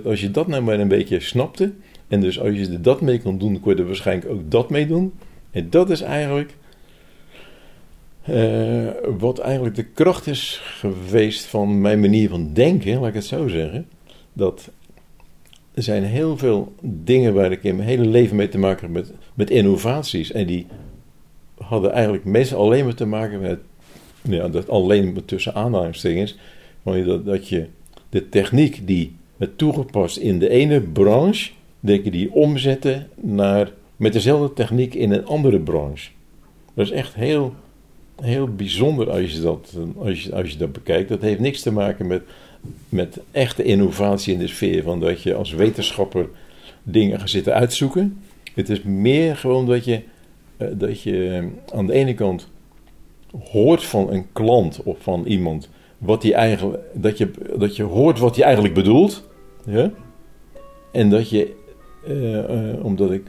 Als- 0.05 0.21
je 0.21 0.31
dat 0.31 0.47
nou 0.47 0.63
maar 0.63 0.81
een 0.81 0.89
beetje 0.89 1.21
snapte. 1.21 1.73
En 2.09 2.21
dus 2.21 2.41
als 2.41 2.55
je 2.55 2.69
er 2.69 2.83
dat 2.83 3.01
mee 3.01 3.19
kan 3.19 3.39
doen, 3.39 3.61
kon 3.61 3.75
je 3.75 3.81
er 3.81 3.87
waarschijnlijk 3.87 4.31
ook 4.31 4.51
dat 4.51 4.71
mee 4.71 4.87
doen. 4.87 5.13
En 5.51 5.71
dat 5.71 5.91
is 5.91 6.01
eigenlijk 6.01 6.55
eh, 8.23 8.89
wat 9.19 9.39
eigenlijk 9.39 9.75
de 9.75 9.85
kracht 9.85 10.27
is 10.27 10.61
geweest 10.63 11.45
van 11.45 11.81
mijn 11.81 12.01
manier 12.01 12.29
van 12.29 12.53
denken, 12.53 12.99
laat 12.99 13.09
ik 13.09 13.15
het 13.15 13.25
zo 13.25 13.49
zeggen. 13.49 13.87
Dat 14.33 14.71
er 15.75 15.83
zijn 15.83 16.05
heel 16.05 16.39
veel 16.39 16.75
dingen 16.81 17.35
waar 17.35 17.53
ik 17.53 17.65
in 17.65 17.77
mijn 17.77 17.89
hele 17.89 18.07
leven 18.07 18.37
mee 18.37 18.49
te 18.49 18.59
maken 18.59 18.83
heb 18.83 18.91
met, 18.91 19.13
met 19.35 19.51
innovaties. 19.51 20.33
En 20.33 20.47
die 20.47 20.67
hadden 21.59 21.93
eigenlijk 21.93 22.25
meestal 22.25 22.61
alleen 22.61 22.85
maar 22.85 22.95
te 22.95 23.07
maken 23.07 23.41
met, 23.41 23.59
ja, 24.23 24.49
dat 24.49 24.69
alleen 24.69 25.13
maar 25.13 25.25
tussen 25.25 25.55
aanhalingstekens, 25.55 26.37
dat, 26.83 27.25
dat 27.25 27.49
je 27.49 27.67
de 28.09 28.29
techniek 28.29 28.87
die 28.87 29.17
werd 29.37 29.59
toegepast 29.59 30.17
in 30.17 30.39
de 30.39 30.49
ene 30.49 30.81
branche, 30.81 31.51
je 31.81 32.11
die 32.11 32.33
omzetten 32.33 33.09
naar, 33.15 33.73
met 33.97 34.13
dezelfde 34.13 34.53
techniek 34.53 34.95
in 34.95 35.13
een 35.13 35.27
andere 35.27 35.59
branche. 35.59 36.11
Dat 36.75 36.87
is 36.87 36.93
echt 36.93 37.15
heel, 37.15 37.55
heel 38.21 38.49
bijzonder 38.49 39.11
als 39.11 39.33
je, 39.33 39.41
dat, 39.41 39.77
als, 39.99 40.23
je, 40.23 40.35
als 40.35 40.51
je 40.51 40.59
dat 40.59 40.73
bekijkt. 40.73 41.09
Dat 41.09 41.21
heeft 41.21 41.41
niks 41.41 41.63
te 41.63 41.73
maken 41.73 42.07
met, 42.07 42.23
met 42.89 43.21
echte 43.31 43.63
innovatie 43.63 44.33
in 44.33 44.39
de 44.39 44.47
sfeer 44.47 44.83
van 44.83 45.01
dat 45.01 45.23
je 45.23 45.35
als 45.35 45.53
wetenschapper 45.53 46.29
dingen 46.83 47.19
gaat 47.21 47.31
zitten 47.31 47.55
uitzoeken. 47.55 48.19
Het 48.55 48.69
is 48.69 48.83
meer 48.83 49.37
gewoon 49.37 49.67
dat 49.67 49.85
je, 49.85 50.03
eh, 50.57 50.69
dat 50.73 51.03
je 51.03 51.29
eh, 51.29 51.77
aan 51.79 51.87
de 51.87 51.93
ene 51.93 52.15
kant 52.15 52.49
hoort 53.43 53.85
van 53.85 54.11
een 54.11 54.27
klant 54.33 54.81
of 54.85 54.97
van 54.99 55.25
iemand 55.27 55.69
wat 55.99 56.23
hij 56.23 56.33
eigenlijk, 56.33 56.83
dat 56.93 57.19
je, 57.19 57.31
dat 57.57 57.77
je 57.77 57.83
hoort 57.83 58.19
wat 58.19 58.37
hij 58.37 58.45
eigenlijk 58.45 58.75
bedoelt. 58.75 59.29
Ja? 59.67 59.91
En 60.93 61.11
dat 61.11 61.31
je, 61.31 61.55
eh, 62.07 62.39
eh, 62.39 62.85
omdat 62.85 63.11
ik 63.11 63.23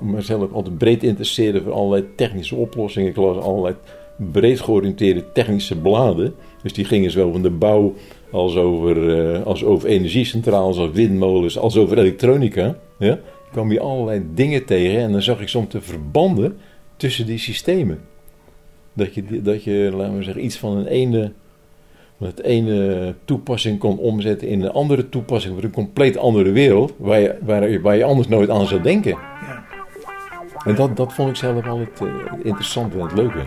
mezelf 0.00 0.52
altijd 0.52 0.78
breed 0.78 1.02
interesseerde 1.02 1.62
voor 1.62 1.72
allerlei 1.72 2.04
technische 2.16 2.56
oplossingen, 2.56 3.10
ik 3.10 3.16
las 3.16 3.36
allerlei 3.36 3.74
breed 4.16 4.60
georiënteerde 4.60 5.32
technische 5.32 5.76
bladen. 5.78 6.34
Dus 6.62 6.72
die 6.72 6.84
gingen 6.84 7.10
zowel 7.10 7.32
van 7.32 7.42
de 7.42 7.50
bouw 7.50 7.94
als 8.30 8.56
over, 8.56 9.18
eh, 9.18 9.46
als 9.46 9.64
over 9.64 9.88
energiecentrales, 9.88 10.78
als 10.78 10.90
windmolens, 10.90 11.58
als 11.58 11.76
over 11.76 11.98
elektronica. 11.98 12.78
Ja? 12.98 13.08
Dan 13.08 13.20
kwam 13.52 13.72
je 13.72 13.80
allerlei 13.80 14.22
dingen 14.34 14.64
tegen 14.64 15.00
en 15.00 15.12
dan 15.12 15.22
zag 15.22 15.40
ik 15.40 15.48
soms 15.48 15.68
de 15.68 15.80
verbanden 15.80 16.56
tussen 16.96 17.26
die 17.26 17.38
systemen. 17.38 18.00
Dat 18.98 19.14
je, 19.14 19.42
dat 19.42 19.64
je 19.64 19.90
laten 19.94 20.16
we 20.16 20.22
zeggen, 20.22 20.44
iets 20.44 20.58
van 20.58 20.76
een 20.76 20.86
ene, 20.86 21.32
van 22.18 22.26
het 22.26 22.42
ene 22.42 23.14
toepassing 23.24 23.78
kon 23.78 23.98
omzetten 23.98 24.48
in 24.48 24.62
een 24.62 24.70
andere 24.72 25.08
toepassing 25.08 25.54
voor 25.54 25.64
een 25.64 25.70
compleet 25.70 26.16
andere 26.16 26.50
wereld, 26.52 26.94
waar 26.96 27.20
je, 27.20 27.34
waar, 27.40 27.68
je- 27.68 27.80
waar 27.80 27.96
je 27.96 28.04
anders 28.04 28.28
nooit 28.28 28.50
aan 28.50 28.66
zou 28.66 28.80
denken. 28.82 29.10
Ja. 29.10 29.64
En 30.64 30.74
dat, 30.74 30.96
dat 30.96 31.14
vond 31.14 31.28
ik 31.28 31.36
zelf 31.36 31.66
altijd 31.66 32.00
eh, 32.00 32.08
interessant 32.42 32.94
en 32.94 33.00
het 33.00 33.12
leuke. 33.14 33.40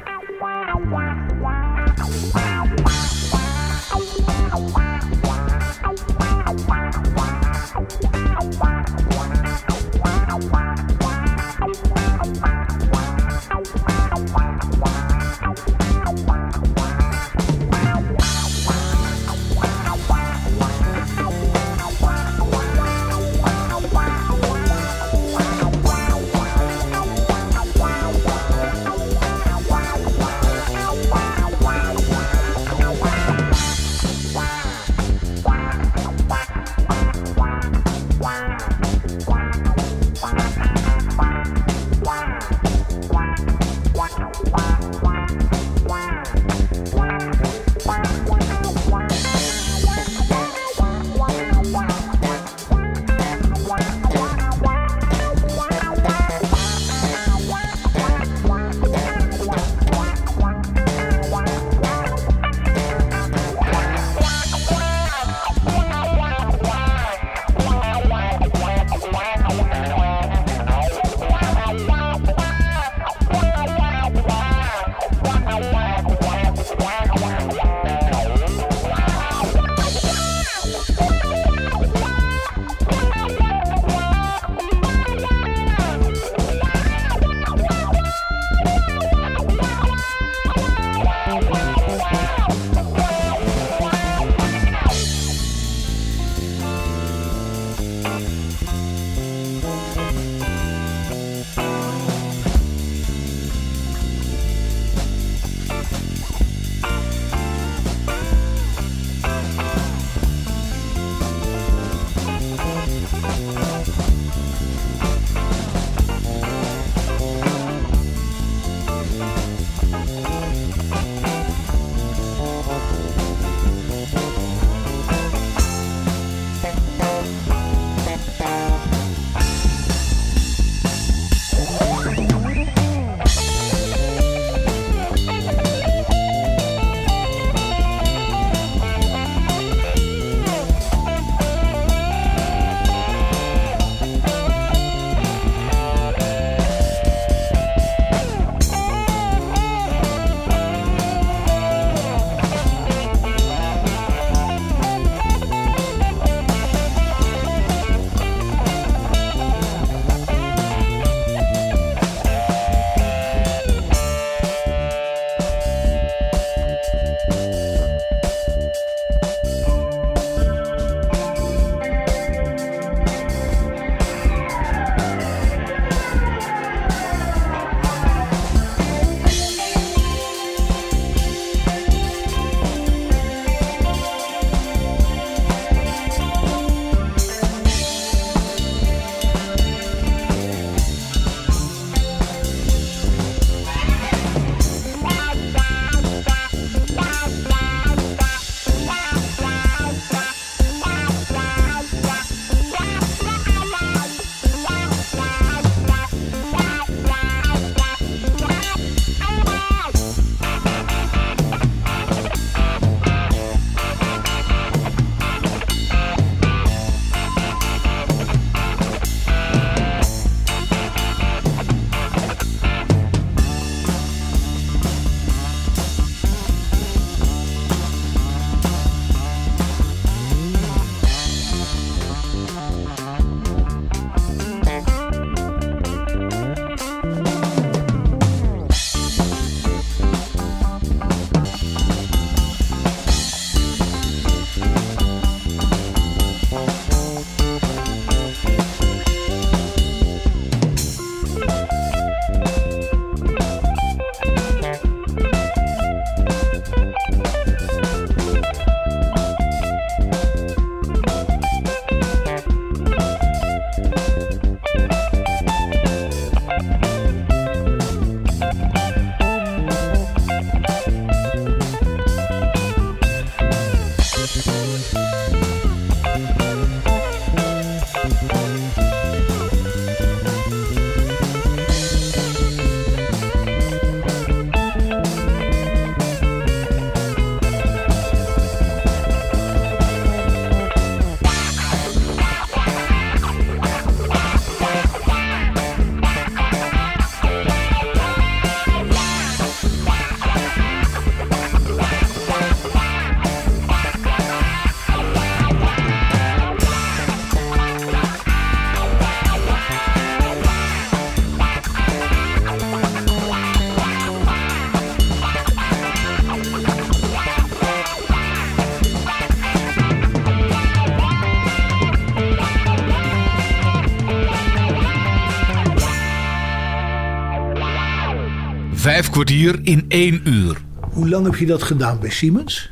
Kwartier 329.12 329.60
in 329.64 329.86
één 329.88 330.22
uur. 330.24 330.62
Hoe 330.94 331.10
lang 331.10 331.26
heb 331.26 331.36
je 331.36 331.46
dat 331.46 331.64
gedaan 331.64 332.00
bij 332.00 332.10
Siemens? 332.10 332.72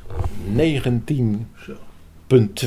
19,2 0.56 0.62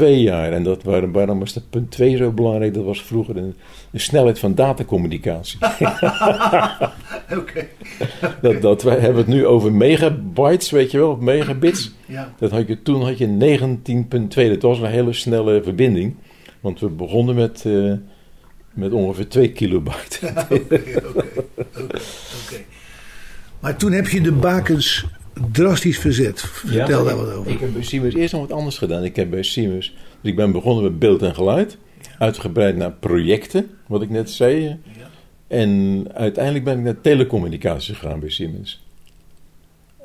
jaar. 0.01 0.53
En 0.53 0.63
dat, 0.63 0.83
waarom, 0.83 1.13
waarom 1.13 1.39
was 1.39 1.53
dat 1.53 1.71
punt 1.71 1.91
2 1.91 2.17
zo 2.17 2.31
belangrijk? 2.31 2.75
Dat 2.75 2.85
was 2.85 3.03
vroeger 3.03 3.35
de, 3.35 3.53
de 3.91 3.99
snelheid 3.99 4.39
van 4.39 4.55
datacommunicatie. 4.55 5.59
Oké. 7.39 7.67
dat, 8.41 8.63
dat, 8.63 8.83
wij 8.83 8.99
hebben 8.99 9.17
het 9.17 9.27
nu 9.27 9.47
over 9.47 9.73
megabytes, 9.73 10.71
weet 10.71 10.91
je 10.91 10.99
wel, 10.99 11.11
of 11.11 11.19
megabits. 11.19 11.93
Ja. 12.07 12.35
Dat 12.39 12.51
had 12.51 12.69
je, 12.69 12.83
toen 12.83 13.03
had 13.03 13.19
je 13.19 13.59
19,2. 14.39 14.49
Dat 14.49 14.63
was 14.63 14.79
een 14.79 14.87
hele 14.87 15.13
snelle 15.13 15.63
verbinding. 15.63 16.15
Want 16.61 16.81
we 16.81 16.89
begonnen 16.89 17.35
met, 17.35 17.65
eh, 17.67 17.93
met 18.73 18.93
ongeveer 18.93 19.29
2 19.29 19.53
kilobyte. 19.53 20.19
Oké, 20.51 20.55
oké, 20.55 21.03
oké, 21.07 21.25
oké. 21.83 21.99
Maar 23.63 23.77
toen 23.77 23.93
heb 23.93 24.09
je 24.09 24.21
de 24.21 24.33
bakens 24.33 25.05
drastisch 25.53 25.99
verzet. 25.99 26.41
Vertel 26.41 27.05
daar 27.05 27.17
wat 27.17 27.33
over. 27.33 27.53
Ik 27.53 27.61
heb 27.61 27.73
bij 27.73 27.83
Siemens 27.83 28.15
eerst 28.15 28.33
nog 28.33 28.49
wat 28.49 28.59
anders 28.59 28.79
gedaan. 28.79 29.05
Ik 29.05 29.17
heb 29.17 29.31
bij 29.31 29.43
Siemens, 29.43 29.95
dus 30.21 30.31
ik 30.31 30.37
ben 30.37 30.53
begonnen 30.53 30.85
met 30.85 30.99
beeld 30.99 31.23
en 31.23 31.35
geluid. 31.35 31.79
Uitgebreid 32.19 32.77
naar 32.77 32.93
projecten, 32.93 33.71
wat 33.87 34.03
ik 34.03 34.11
net 34.11 34.31
zei. 34.31 34.79
En 35.47 36.05
uiteindelijk 36.15 36.65
ben 36.65 36.79
ik 36.79 36.85
naar 36.85 37.01
telecommunicatie 37.01 37.95
gegaan 37.95 38.21
bij 38.21 38.31
Siemens. 38.31 38.85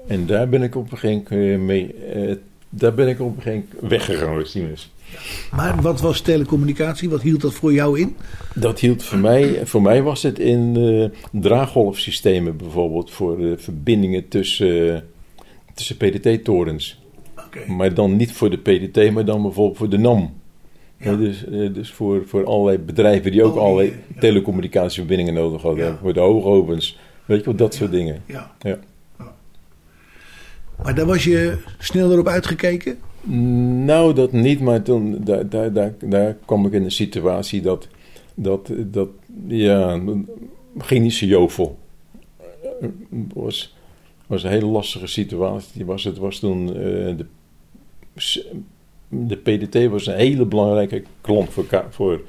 En 0.07 0.25
daar 0.25 0.49
ben 0.49 0.63
ik 0.63 0.75
op 0.75 0.91
een 0.91 0.97
gegeven 0.97 1.39
moment 1.39 1.61
mee, 1.61 1.93
eh, 1.93 2.35
daar 2.69 2.93
ben 2.93 3.07
ik 3.07 3.19
op 3.19 3.35
een 3.35 3.41
gegeven 3.41 3.67
moment 3.73 3.89
weggegaan 3.89 4.35
bij 4.35 4.45
Siemens. 4.45 4.91
Maar 5.51 5.81
wat 5.81 6.01
was 6.01 6.21
telecommunicatie? 6.21 7.09
Wat 7.09 7.21
hield 7.21 7.41
dat 7.41 7.53
voor 7.53 7.73
jou 7.73 7.99
in? 7.99 8.15
Dat 8.55 8.79
hield 8.79 9.03
voor 9.03 9.17
mij, 9.17 9.65
voor 9.65 9.81
mij 9.81 10.01
was 10.01 10.23
het 10.23 10.39
in 10.39 10.75
eh, 10.75 11.19
draaggolfsystemen 11.41 12.57
bijvoorbeeld, 12.57 13.11
voor 13.11 13.37
verbindingen 13.57 14.27
tussen, 14.27 15.05
tussen 15.73 15.97
PDT-torens. 15.97 17.01
Oké. 17.45 17.71
Maar 17.71 17.93
dan 17.93 18.15
niet 18.15 18.31
voor 18.31 18.49
de 18.49 18.57
PDT, 18.57 19.11
maar 19.11 19.25
dan 19.25 19.41
bijvoorbeeld 19.41 19.77
voor 19.77 19.89
de 19.89 19.97
NAM. 19.97 20.33
Ja. 20.97 21.15
Dus, 21.15 21.45
eh, 21.45 21.73
dus 21.73 21.91
voor, 21.91 22.23
voor 22.27 22.45
allerlei 22.45 22.77
bedrijven 22.77 23.31
die 23.31 23.43
ook 23.43 23.55
Oh, 23.55 23.61
allerlei 23.61 23.87
ja, 23.87 24.19
telecommunicatieverbindingen 24.19 25.33
nodig 25.33 25.61
hadden. 25.61 25.85
Ja. 25.85 25.97
Voor 26.01 26.13
de 26.13 26.19
hoogovens, 26.19 26.99
weet 27.25 27.39
je 27.39 27.45
wel, 27.45 27.55
dat 27.55 27.73
soort 27.73 27.91
dingen. 27.91 28.23
Ja. 28.25 28.51
Ja. 28.59 28.79
Maar 30.83 30.95
daar 30.95 31.05
was 31.05 31.23
je 31.23 31.57
sneller 31.79 32.19
op 32.19 32.27
uitgekeken? 32.27 32.97
Nou, 33.29 34.13
dat 34.13 34.31
niet, 34.31 34.59
maar 34.59 34.81
toen, 34.81 35.23
daar, 35.23 35.49
daar, 35.49 35.73
daar, 35.73 35.93
daar 35.99 36.37
kwam 36.45 36.65
ik 36.65 36.71
in 36.71 36.83
een 36.83 36.91
situatie 36.91 37.61
dat, 37.61 37.87
dat, 38.35 38.71
dat 38.77 39.09
ja, 39.47 40.01
zo 41.09 41.25
jovel. 41.25 41.77
Het 43.09 43.33
was, 43.33 43.75
was 44.27 44.43
een 44.43 44.49
hele 44.49 44.65
lastige 44.65 45.07
situatie. 45.07 45.85
Was, 45.85 46.03
het 46.03 46.17
was 46.17 46.39
toen, 46.39 46.67
eh, 46.67 47.15
de, 47.17 47.25
de 49.07 49.35
PDT 49.35 49.89
was 49.89 50.07
een 50.07 50.15
hele 50.15 50.45
belangrijke 50.45 51.03
klant 51.21 51.49
voor, 51.89 52.21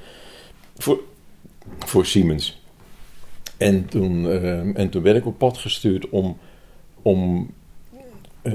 voor, 0.77 0.99
voor 1.79 2.05
Siemens. 2.05 2.61
En 3.57 3.85
toen, 3.85 4.29
eh, 4.29 4.77
en 4.77 4.89
toen 4.89 5.03
werd 5.03 5.17
ik 5.17 5.25
op 5.25 5.37
pad 5.37 5.57
gestuurd 5.57 6.09
om, 6.09 6.37
om 7.01 7.49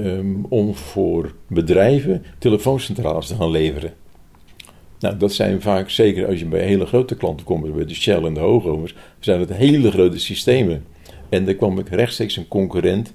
ehm, 0.03 0.43
om 0.49 0.75
voor 0.75 1.33
bedrijven 1.47 2.23
telefooncentrales 2.37 3.27
te 3.27 3.35
gaan 3.35 3.51
leveren. 3.51 3.93
Nou, 4.99 5.17
dat 5.17 5.33
zijn 5.33 5.61
vaak, 5.61 5.89
zeker 5.89 6.27
als 6.27 6.39
je 6.39 6.45
bij 6.45 6.65
hele 6.65 6.85
grote 6.85 7.15
klanten 7.15 7.45
komt, 7.45 7.75
bij 7.75 7.85
de 7.85 7.93
Shell 7.93 8.23
en 8.23 8.33
de 8.33 8.39
Hoogovers, 8.39 8.95
zijn 9.19 9.39
het 9.39 9.53
hele 9.53 9.91
grote 9.91 10.19
systemen. 10.19 10.85
En 11.29 11.45
daar 11.45 11.53
kwam 11.53 11.79
ik 11.79 11.89
rechtstreeks 11.89 12.37
een 12.37 12.47
concurrent 12.47 13.13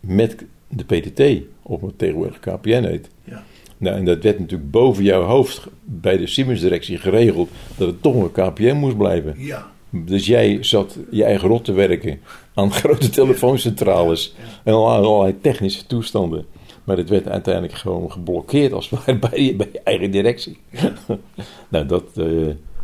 met 0.00 0.44
de 0.68 0.84
PTT, 0.84 1.46
of 1.62 1.80
wat 1.80 1.92
tegenwoordig 1.96 2.40
KPN 2.40 2.84
heet. 2.84 3.08
Ja. 3.24 3.44
Nou, 3.76 3.96
en 3.96 4.04
dat 4.04 4.22
werd 4.22 4.38
natuurlijk 4.38 4.70
boven 4.70 5.04
jouw 5.04 5.22
hoofd 5.22 5.66
bij 5.84 6.16
de 6.16 6.26
Siemens-directie 6.26 6.98
geregeld 6.98 7.50
dat 7.76 7.88
het 7.88 8.02
toch 8.02 8.14
een 8.14 8.32
KPN 8.32 8.74
moest 8.74 8.96
blijven. 8.96 9.34
Ja. 9.36 9.70
Dus 9.90 10.26
jij 10.26 10.58
zat 10.62 10.98
je 11.10 11.24
eigen 11.24 11.48
rot 11.48 11.64
te 11.64 11.72
werken 11.72 12.20
aan 12.54 12.72
grote 12.82 13.10
telefooncentrales 13.10 14.34
en 14.64 14.72
al- 14.72 14.88
allerlei 14.90 15.40
technische 15.40 15.86
toestanden. 15.86 16.46
Maar 16.84 16.96
het 16.96 17.08
werd 17.08 17.28
uiteindelijk 17.28 17.74
gewoon 17.74 18.12
geblokkeerd 18.12 18.72
als 18.72 18.90
het 18.90 18.98
ware 19.04 19.18
bij 19.18 19.44
je, 19.44 19.54
bij 19.56 19.68
je 19.72 19.80
eigen 19.84 20.10
directie. 20.10 20.58
nou, 21.68 21.86
dat, 21.86 22.04
eh, 22.14 22.26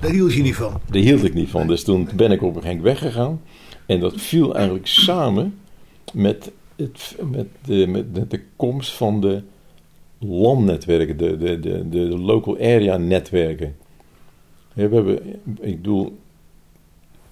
Daar 0.01 0.11
hield 0.11 0.33
je 0.35 0.43
niet 0.43 0.55
van. 0.55 0.81
daar 0.91 1.03
hield 1.03 1.25
ik 1.25 1.35
niet 1.35 1.51
van. 1.51 1.67
Dus 1.67 1.85
toen 1.85 2.09
ben 2.17 2.33
ik 2.33 2.43
op 2.43 2.57
een 2.57 2.63
gegeven 2.63 2.77
moment 2.77 3.01
weggegaan. 3.01 3.41
En 3.87 4.01
dat 4.01 4.13
viel 4.17 4.55
eigenlijk 4.55 4.87
samen 4.87 5.59
met, 6.13 6.51
het, 6.77 7.17
met, 7.31 7.47
de, 7.65 7.87
met 7.87 8.15
de, 8.15 8.27
de 8.27 8.41
komst 8.57 8.93
van 8.93 9.21
de 9.21 9.43
landnetwerken, 10.19 11.17
de, 11.17 11.37
de, 11.37 11.61
de, 11.61 11.89
de 11.89 11.99
local 12.19 12.55
area 12.57 12.97
netwerken. 12.97 13.77
We 14.73 14.83
hebben, 14.83 15.19
ik 15.61 15.77
bedoel, 15.83 16.19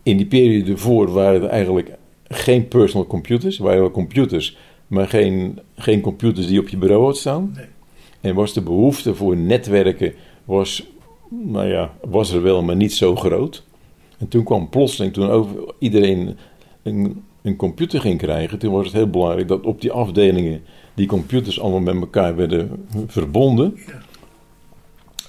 in 0.04 0.16
die 0.16 0.26
periode 0.26 0.72
ervoor 0.72 1.12
waren 1.12 1.42
er 1.42 1.48
eigenlijk 1.48 1.90
geen 2.28 2.68
personal 2.68 3.06
computers. 3.06 3.58
Er 3.58 3.64
waren 3.64 3.80
wel 3.80 3.90
computers, 3.90 4.56
maar 4.86 5.08
geen, 5.08 5.58
geen 5.76 6.00
computers 6.00 6.46
die 6.46 6.60
op 6.60 6.68
je 6.68 6.76
bureau 6.76 7.04
had 7.04 7.16
staan. 7.16 7.52
Nee. 7.54 7.66
En 8.20 8.34
was 8.34 8.52
de 8.52 8.62
behoefte 8.62 9.14
voor 9.14 9.36
netwerken, 9.36 10.12
was, 10.44 10.86
nou 11.28 11.68
ja, 11.68 11.94
was 12.08 12.32
er 12.32 12.42
wel, 12.42 12.62
maar 12.62 12.76
niet 12.76 12.94
zo 12.94 13.16
groot. 13.16 13.64
En 14.18 14.28
toen 14.28 14.44
kwam 14.44 14.68
plotseling, 14.68 15.12
toen 15.12 15.28
over, 15.28 15.74
iedereen 15.78 16.36
een, 16.82 17.22
een 17.42 17.56
computer 17.56 18.00
ging 18.00 18.18
krijgen, 18.18 18.58
toen 18.58 18.72
was 18.72 18.84
het 18.84 18.94
heel 18.94 19.10
belangrijk 19.10 19.48
dat 19.48 19.64
op 19.64 19.80
die 19.80 19.92
afdelingen 19.92 20.62
die 20.94 21.06
computers 21.06 21.60
allemaal 21.60 21.80
met 21.80 21.94
elkaar 21.94 22.36
werden 22.36 22.86
verbonden. 23.06 23.78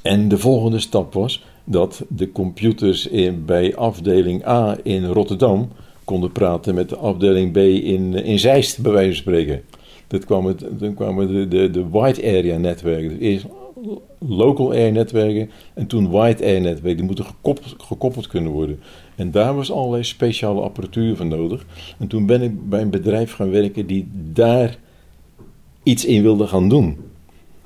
En 0.01 0.28
de 0.28 0.38
volgende 0.38 0.80
stap 0.80 1.13
was 1.13 1.45
dat 1.66 2.05
de 2.07 2.32
computers 2.32 3.07
in, 3.07 3.45
bij 3.45 3.76
afdeling 3.76 4.47
A 4.47 4.78
in 4.84 5.05
Rotterdam 5.05 5.70
konden 6.03 6.32
praten 6.32 6.76
met 6.76 6.89
de 6.89 6.97
afdeling 6.97 7.51
B 7.51 7.57
in, 7.57 8.13
in 8.13 8.39
Zeist, 8.39 8.82
bij 8.82 8.91
wijze 8.91 9.09
van 9.09 9.22
spreken. 9.22 9.61
Dat 10.07 10.26
kwam 10.26 10.45
het, 10.45 10.66
dan 10.80 10.93
kwamen 10.93 11.28
de, 11.28 11.47
de, 11.47 11.70
de 11.70 11.89
wide 11.89 12.38
area 12.38 12.57
netwerken. 12.57 13.09
Dus 13.09 13.20
eerst 13.20 13.45
local 14.20 14.70
area 14.70 14.91
netwerken 14.91 15.49
en 15.74 15.88
toen 15.88 16.09
wide 16.09 16.43
area 16.43 16.59
netwerken. 16.59 16.95
Die 16.95 17.05
moeten 17.05 17.26
gekoppeld, 17.26 17.76
gekoppeld 17.78 18.28
kunnen 18.28 18.51
worden. 18.51 18.80
En 19.16 19.32
daar 19.32 19.55
was 19.55 19.72
allerlei 19.72 20.03
speciale 20.03 20.61
apparatuur 20.61 21.16
voor 21.16 21.26
nodig. 21.26 21.66
En 21.99 22.07
toen 22.07 22.26
ben 22.26 22.41
ik 22.41 22.70
bij 22.70 22.82
een 22.82 22.89
bedrijf 22.89 23.34
gaan 23.34 23.51
werken 23.51 23.88
die 23.88 24.07
daar 24.34 24.78
iets 25.84 26.05
in 26.05 26.22
wilde 26.22 26.47
gaan 26.47 26.70
doen. 26.70 26.97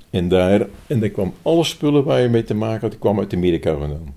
En 0.10 0.28
daar, 0.28 0.68
en 0.88 1.00
daar 1.00 1.10
kwam 1.10 1.34
alle 1.42 1.64
spullen 1.64 2.04
waar 2.04 2.22
je 2.22 2.30
mee 2.30 2.44
te 2.44 2.54
maken 2.54 2.82
had, 2.82 2.92
die 2.92 3.00
kwam 3.00 3.20
uit 3.20 3.34
Amerika 3.34 3.78
vandaan. 3.78 4.16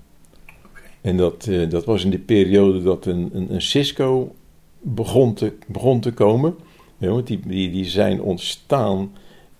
En 1.01 1.17
dat, 1.17 1.47
eh, 1.47 1.69
dat 1.69 1.85
was 1.85 2.03
in 2.03 2.09
de 2.09 2.19
periode 2.19 2.83
dat 2.83 3.05
een, 3.05 3.29
een, 3.33 3.53
een 3.53 3.61
Cisco 3.61 4.35
begon 4.81 5.33
te, 5.33 5.53
begon 5.67 5.99
te 5.99 6.13
komen. 6.13 6.55
Ja, 6.97 7.09
want 7.09 7.27
die, 7.27 7.39
die, 7.45 7.71
die 7.71 7.85
zijn 7.85 8.21
ontstaan 8.21 9.11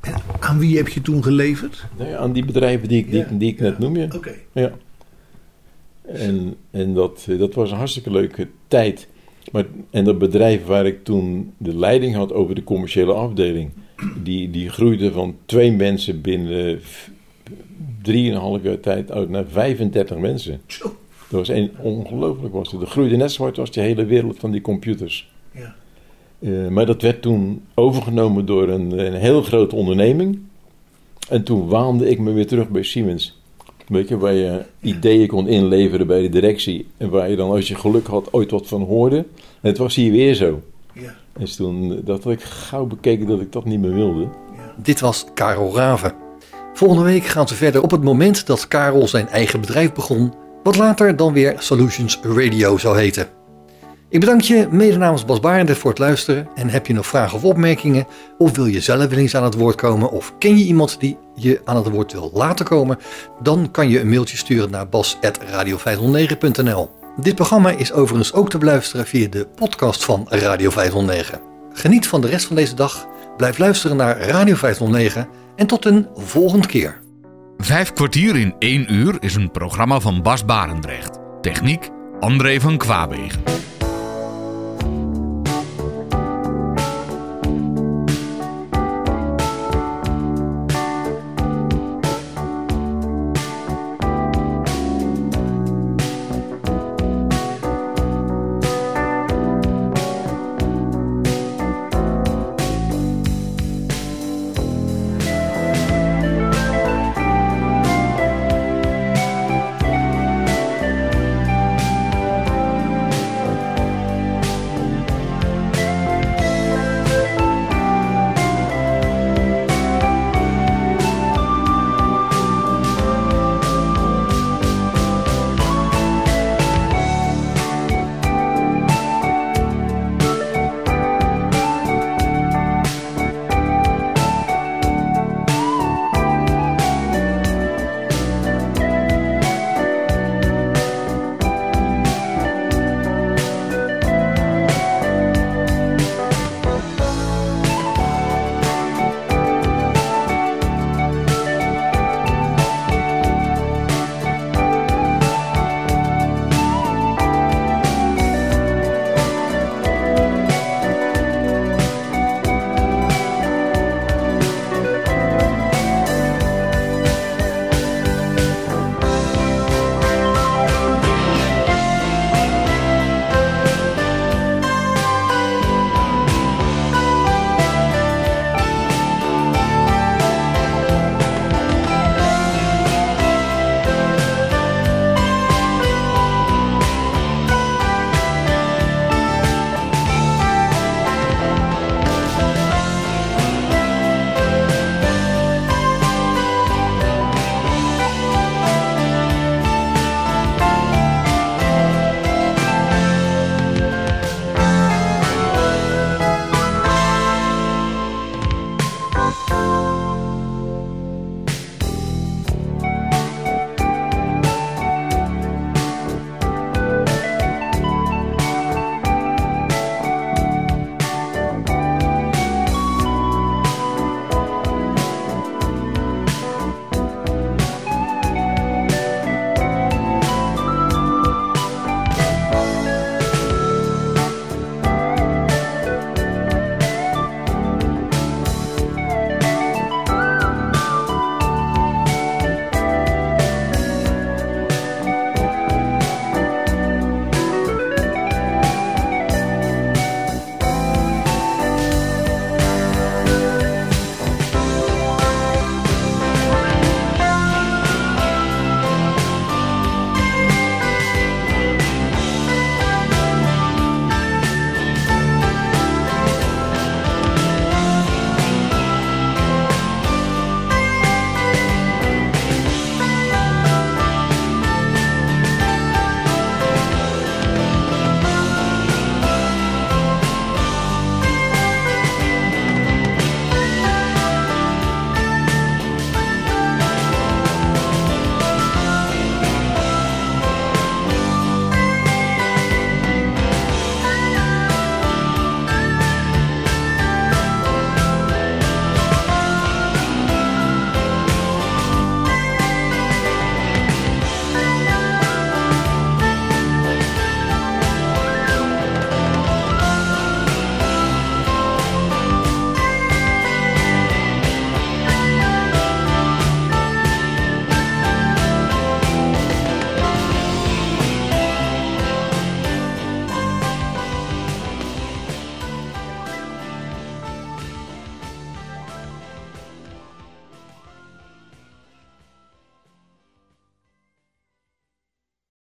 En 0.00 0.14
aan 0.40 0.58
wie 0.58 0.76
heb 0.76 0.88
je 0.88 1.00
toen 1.00 1.22
geleverd? 1.22 1.84
Ja, 1.98 2.16
aan 2.16 2.32
die 2.32 2.44
bedrijven 2.44 2.88
die 2.88 2.98
ik, 2.98 3.10
die, 3.10 3.20
Ja, 3.20 3.28
die 3.32 3.52
ik 3.52 3.60
net 3.60 3.72
ja. 3.72 3.78
noem 3.78 3.96
je. 3.96 4.08
Oké. 4.14 4.34
Ja. 4.52 4.72
En, 6.02 6.56
en 6.70 6.94
dat, 6.94 7.26
dat 7.38 7.54
was 7.54 7.70
een 7.70 7.76
hartstikke 7.76 8.10
leuke 8.10 8.48
tijd. 8.68 9.08
Maar, 9.52 9.66
en 9.90 10.04
dat 10.04 10.18
bedrijf 10.18 10.64
waar 10.64 10.86
ik 10.86 11.04
toen 11.04 11.52
de 11.56 11.76
leiding 11.76 12.14
had 12.14 12.32
over 12.32 12.54
de 12.54 12.64
commerciële 12.64 13.12
afdeling, 13.12 13.70
die, 14.22 14.50
die 14.50 14.68
groeide 14.68 15.12
van 15.12 15.36
twee 15.46 15.72
mensen 15.72 16.20
binnen 16.20 16.80
drieënhalf 18.02 18.62
jaar 18.62 18.80
tijd 18.80 19.12
uit 19.12 19.30
naar 19.30 19.44
35 19.46 20.18
mensen. 20.18 20.60
Dat 21.28 21.38
was 21.46 21.48
een, 21.48 21.70
ongelooflijk 21.82 22.54
was 22.54 22.70
het. 22.70 22.80
Dat 22.80 22.88
groeide 22.88 23.16
net 23.16 23.32
zo 23.32 23.42
hard 23.42 23.58
als 23.58 23.70
de 23.70 23.80
hele 23.80 24.04
wereld 24.04 24.38
van 24.38 24.50
die 24.50 24.60
computers. 24.60 25.32
Ja. 25.50 25.74
Eh, 26.38 26.68
maar 26.68 26.86
dat 26.86 27.02
werd 27.02 27.22
toen 27.22 27.62
overgenomen 27.74 28.46
door 28.46 28.68
een, 28.68 29.06
een 29.06 29.14
heel 29.14 29.42
grote 29.42 29.76
onderneming. 29.76 30.38
En 31.28 31.42
toen 31.42 31.68
waande 31.68 32.08
ik 32.10 32.18
me 32.18 32.32
weer 32.32 32.46
terug 32.46 32.68
bij 32.68 32.82
Siemens. 32.82 33.40
Weet 33.86 34.08
je, 34.08 34.18
waar 34.18 34.32
je 34.32 34.62
ideeën 34.80 35.26
kon 35.26 35.48
inleveren 35.48 36.06
bij 36.06 36.20
de 36.20 36.28
directie. 36.28 36.86
En 36.96 37.10
waar 37.10 37.30
je 37.30 37.36
dan, 37.36 37.50
als 37.50 37.68
je 37.68 37.74
geluk 37.74 38.06
had, 38.06 38.32
ooit 38.32 38.50
wat 38.50 38.66
van 38.66 38.82
hoorde. 38.82 39.16
En 39.16 39.68
het 39.68 39.78
was 39.78 39.94
hier 39.94 40.12
weer 40.12 40.34
zo. 40.34 40.62
Ja. 40.92 41.14
En 41.32 41.56
toen, 41.56 42.00
dat 42.04 42.24
had 42.24 42.32
ik 42.32 42.42
gauw 42.42 42.86
bekeken 42.86 43.26
dat 43.26 43.40
ik 43.40 43.52
dat 43.52 43.64
niet 43.64 43.80
meer 43.80 43.94
wilde. 43.94 44.28
Dit 44.76 45.00
was 45.00 45.26
Karel 45.34 45.74
Raven. 45.74 46.14
Volgende 46.74 47.04
week 47.04 47.24
gaan 47.24 47.48
ze 47.48 47.54
verder 47.54 47.82
op 47.82 47.90
het 47.90 48.02
moment 48.02 48.46
dat 48.46 48.68
Karel 48.68 49.08
zijn 49.08 49.28
eigen 49.28 49.60
bedrijf 49.60 49.92
begon, 49.92 50.32
wat 50.62 50.76
later 50.76 51.16
dan 51.16 51.32
weer 51.32 51.54
Solutions 51.58 52.20
Radio 52.22 52.78
zou 52.78 52.98
heten. 52.98 53.28
Ik 54.08 54.20
bedank 54.20 54.40
je 54.40 54.68
mede 54.70 54.96
namens 54.96 55.24
Bas 55.24 55.40
Barendrecht 55.40 55.80
voor 55.80 55.90
het 55.90 55.98
luisteren 55.98 56.48
en 56.54 56.68
heb 56.68 56.86
je 56.86 56.92
nog 56.92 57.06
vragen 57.06 57.36
of 57.36 57.44
opmerkingen 57.44 58.06
of 58.38 58.56
wil 58.56 58.66
je 58.66 58.80
zelf 58.80 59.06
wel 59.06 59.18
eens 59.18 59.36
aan 59.36 59.44
het 59.44 59.54
woord 59.54 59.76
komen 59.76 60.10
of 60.10 60.34
ken 60.38 60.58
je 60.58 60.64
iemand 60.64 61.00
die 61.00 61.18
je 61.34 61.60
aan 61.64 61.76
het 61.76 61.88
woord 61.88 62.12
wil 62.12 62.30
laten 62.34 62.64
komen, 62.64 62.98
dan 63.42 63.70
kan 63.70 63.88
je 63.88 64.00
een 64.00 64.08
mailtje 64.08 64.36
sturen 64.36 64.70
naar 64.70 64.88
bas.radio509.nl. 64.88 66.90
Dit 67.16 67.34
programma 67.34 67.70
is 67.70 67.92
overigens 67.92 68.32
ook 68.32 68.50
te 68.50 68.58
beluisteren 68.58 69.06
via 69.06 69.28
de 69.28 69.46
podcast 69.54 70.04
van 70.04 70.26
Radio 70.28 70.70
509. 70.70 71.40
Geniet 71.72 72.06
van 72.06 72.20
de 72.20 72.28
rest 72.28 72.46
van 72.46 72.56
deze 72.56 72.74
dag, 72.74 73.06
blijf 73.36 73.58
luisteren 73.58 73.96
naar 73.96 74.20
Radio 74.20 74.54
509 74.54 75.28
en 75.56 75.66
tot 75.66 75.84
een 75.84 76.06
volgende 76.14 76.66
keer. 76.66 77.00
Vijf 77.58 77.92
kwartier 77.92 78.36
in 78.36 78.54
één 78.58 78.92
uur 78.92 79.16
is 79.20 79.34
een 79.34 79.50
programma 79.50 80.00
van 80.00 80.22
Bas 80.22 80.44
Barendrecht. 80.44 81.18
Techniek 81.40 81.90
André 82.20 82.60
van 82.60 82.76
Kwaabegen. 82.76 83.56